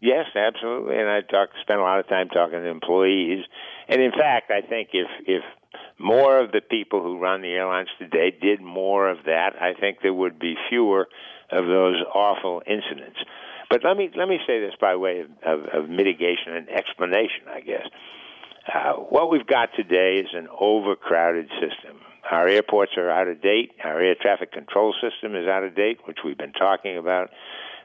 Yes, 0.00 0.26
absolutely. 0.34 0.96
And 0.96 1.08
I 1.08 1.22
talk, 1.22 1.50
spent 1.62 1.80
a 1.80 1.82
lot 1.82 1.98
of 1.98 2.08
time 2.08 2.28
talking 2.28 2.58
to 2.58 2.68
employees. 2.68 3.44
And 3.88 4.00
in 4.00 4.12
fact, 4.12 4.50
I 4.50 4.60
think 4.60 4.90
if 4.92 5.08
if 5.26 5.42
more 5.98 6.38
of 6.38 6.52
the 6.52 6.60
people 6.60 7.02
who 7.02 7.18
run 7.18 7.42
the 7.42 7.48
airlines 7.48 7.88
today 7.98 8.30
did 8.30 8.60
more 8.60 9.08
of 9.08 9.24
that, 9.24 9.60
I 9.60 9.74
think 9.78 9.98
there 10.02 10.14
would 10.14 10.38
be 10.38 10.54
fewer 10.68 11.08
of 11.50 11.66
those 11.66 11.96
awful 12.14 12.62
incidents. 12.66 13.18
But 13.70 13.82
let 13.84 13.96
me 13.96 14.10
let 14.14 14.28
me 14.28 14.38
say 14.46 14.60
this 14.60 14.74
by 14.80 14.96
way 14.96 15.20
of, 15.20 15.30
of, 15.44 15.84
of 15.84 15.90
mitigation 15.90 16.54
and 16.54 16.68
explanation, 16.68 17.48
I 17.52 17.60
guess. 17.60 17.86
Uh, 18.72 18.92
what 18.94 19.30
we've 19.30 19.46
got 19.46 19.70
today 19.74 20.16
is 20.16 20.28
an 20.34 20.46
overcrowded 20.60 21.48
system. 21.60 22.00
Our 22.30 22.46
airports 22.46 22.92
are 22.98 23.10
out 23.10 23.26
of 23.26 23.40
date. 23.40 23.72
Our 23.82 24.00
air 24.00 24.14
traffic 24.20 24.52
control 24.52 24.94
system 25.00 25.34
is 25.34 25.48
out 25.48 25.64
of 25.64 25.74
date, 25.74 26.00
which 26.04 26.18
we've 26.24 26.36
been 26.36 26.52
talking 26.52 26.98
about. 26.98 27.30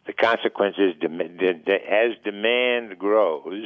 The 0.06 0.13
consequence 0.13 0.76
is 0.78 0.94
as 1.02 2.12
demand 2.24 3.00
grows, 3.00 3.66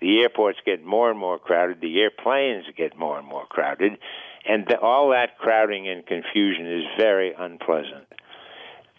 the 0.00 0.20
airports 0.20 0.58
get 0.64 0.84
more 0.84 1.10
and 1.10 1.18
more 1.18 1.38
crowded, 1.38 1.80
the 1.80 2.00
airplanes 2.00 2.64
get 2.76 2.96
more 2.96 3.18
and 3.18 3.26
more 3.26 3.46
crowded, 3.46 3.98
and 4.46 4.66
the, 4.66 4.78
all 4.78 5.10
that 5.10 5.38
crowding 5.38 5.88
and 5.88 6.06
confusion 6.06 6.66
is 6.66 6.84
very 6.98 7.32
unpleasant. 7.36 8.06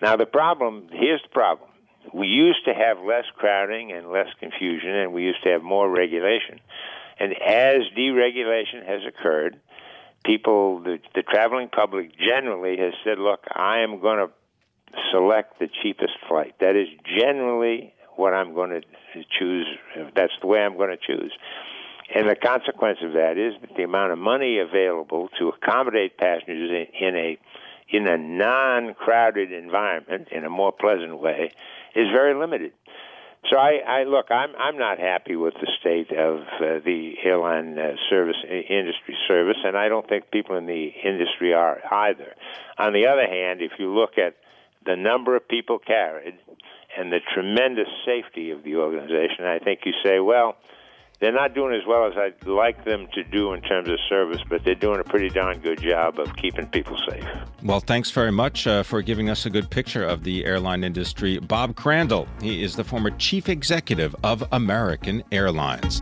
Now, 0.02 0.16
the 0.16 0.26
problem 0.26 0.88
here's 0.92 1.22
the 1.22 1.30
problem. 1.30 1.70
We 2.14 2.28
used 2.28 2.66
to 2.66 2.74
have 2.74 2.98
less 3.00 3.26
crowding 3.36 3.92
and 3.92 4.10
less 4.10 4.28
confusion, 4.40 4.90
and 4.90 5.14
we 5.14 5.24
used 5.24 5.44
to 5.44 5.50
have 5.50 5.62
more 5.62 5.90
regulation. 5.90 6.60
And 7.20 7.34
as 7.34 7.82
deregulation 7.98 8.86
has 8.86 9.02
occurred, 9.06 9.60
people, 10.24 10.80
the, 10.80 11.00
the 11.14 11.24
traveling 11.24 11.70
public 11.70 12.18
generally 12.18 12.78
has 12.78 12.94
said, 13.04 13.20
look, 13.20 13.42
I 13.54 13.80
am 13.80 14.00
going 14.00 14.20
to 14.20 14.34
select 15.12 15.60
the 15.60 15.68
cheapest 15.82 16.14
flight. 16.28 16.56
That 16.60 16.76
is 16.76 16.88
generally 17.18 17.94
what 18.16 18.34
I'm 18.34 18.54
going 18.54 18.70
to 18.70 18.82
choose. 19.40 19.68
That's 20.16 20.34
the 20.42 20.48
way 20.48 20.60
I'm 20.60 20.78
going 20.78 20.90
to 20.90 20.98
choose. 20.98 21.32
And 22.14 22.28
the 22.28 22.36
consequence 22.36 23.00
of 23.04 23.14
that 23.14 23.38
is 23.38 23.54
that 23.62 23.76
the 23.78 23.84
amount 23.84 24.12
of 24.12 24.18
money 24.18 24.60
available 24.60 25.30
to 25.38 25.50
accommodate 25.50 26.18
passengers 26.18 26.88
in, 27.00 27.16
a 27.16 27.38
in 27.92 28.08
a 28.08 28.18
non-crowded 28.18 29.52
environment, 29.52 30.28
in 30.32 30.44
a 30.44 30.50
more 30.50 30.72
pleasant 30.72 31.20
way, 31.20 31.52
is 31.96 32.08
very 32.12 32.34
limited. 32.36 32.72
So 33.50 33.58
I, 33.58 33.80
I 33.88 34.04
look, 34.04 34.32
I'm 34.32 34.54
I'm 34.58 34.78
not 34.78 35.00
happy 35.00 35.36
with 35.36 35.54
the 35.54 35.68
state 35.80 36.12
of 36.12 36.40
uh, 36.40 36.80
the 36.84 37.14
airline 37.24 37.78
uh, 37.78 37.94
service 38.10 38.36
uh, 38.44 38.54
industry 38.54 39.16
service, 39.28 39.58
and 39.64 39.78
I 39.78 39.88
don't 39.88 40.08
think 40.08 40.30
people 40.30 40.58
in 40.58 40.66
the 40.66 40.92
industry 41.04 41.54
are 41.54 41.80
either. 41.90 42.36
On 42.78 42.92
the 42.92 43.08
other 43.08 43.26
hand, 43.26 43.62
if 43.62 43.74
you 43.80 43.94
look 43.94 44.18
at 44.18 44.36
the 44.86 44.96
number 44.96 45.36
of 45.36 45.48
people 45.48 45.80
carried 45.80 46.36
and 46.98 47.12
the 47.12 47.20
tremendous 47.34 47.88
safety 48.06 48.52
of 48.52 48.64
the 48.64 48.76
organization, 48.76 49.46
I 49.46 49.60
think 49.60 49.82
you 49.86 49.94
say, 50.04 50.20
well, 50.20 50.56
they're 51.20 51.34
not 51.34 51.54
doing 51.54 51.74
as 51.74 51.86
well 51.86 52.08
as 52.08 52.14
I'd 52.16 52.48
like 52.48 52.86
them 52.86 53.08
to 53.14 53.24
do 53.24 53.54
in 53.54 53.62
terms 53.62 53.90
of 53.90 53.98
service, 54.08 54.42
but 54.50 54.64
they're 54.64 54.74
doing 54.74 55.00
a 55.00 55.04
pretty 55.04 55.30
darn 55.30 55.60
good 55.60 55.82
job 55.82 56.18
of 56.18 56.34
keeping 56.38 56.68
people 56.68 56.98
safe. 57.10 57.26
Well, 57.62 57.82
thanks 57.82 58.10
very 58.10 58.32
much 58.32 58.68
uh, 58.68 58.84
for 58.84 59.02
giving 59.02 59.30
us 59.30 59.46
a 59.46 59.50
good 59.50 59.70
picture 59.70 60.04
of 60.04 60.24
the 60.24 60.46
airline 60.46 60.84
industry. 60.84 61.38
Bob 61.40 61.76
Crandall, 61.76 62.28
he 62.42 62.64
is 62.64 62.76
the 62.76 62.86
former 62.86 63.12
chief 63.12 63.50
executive 63.50 64.16
of 64.24 64.48
American 64.54 65.24
Airlines. 65.32 66.02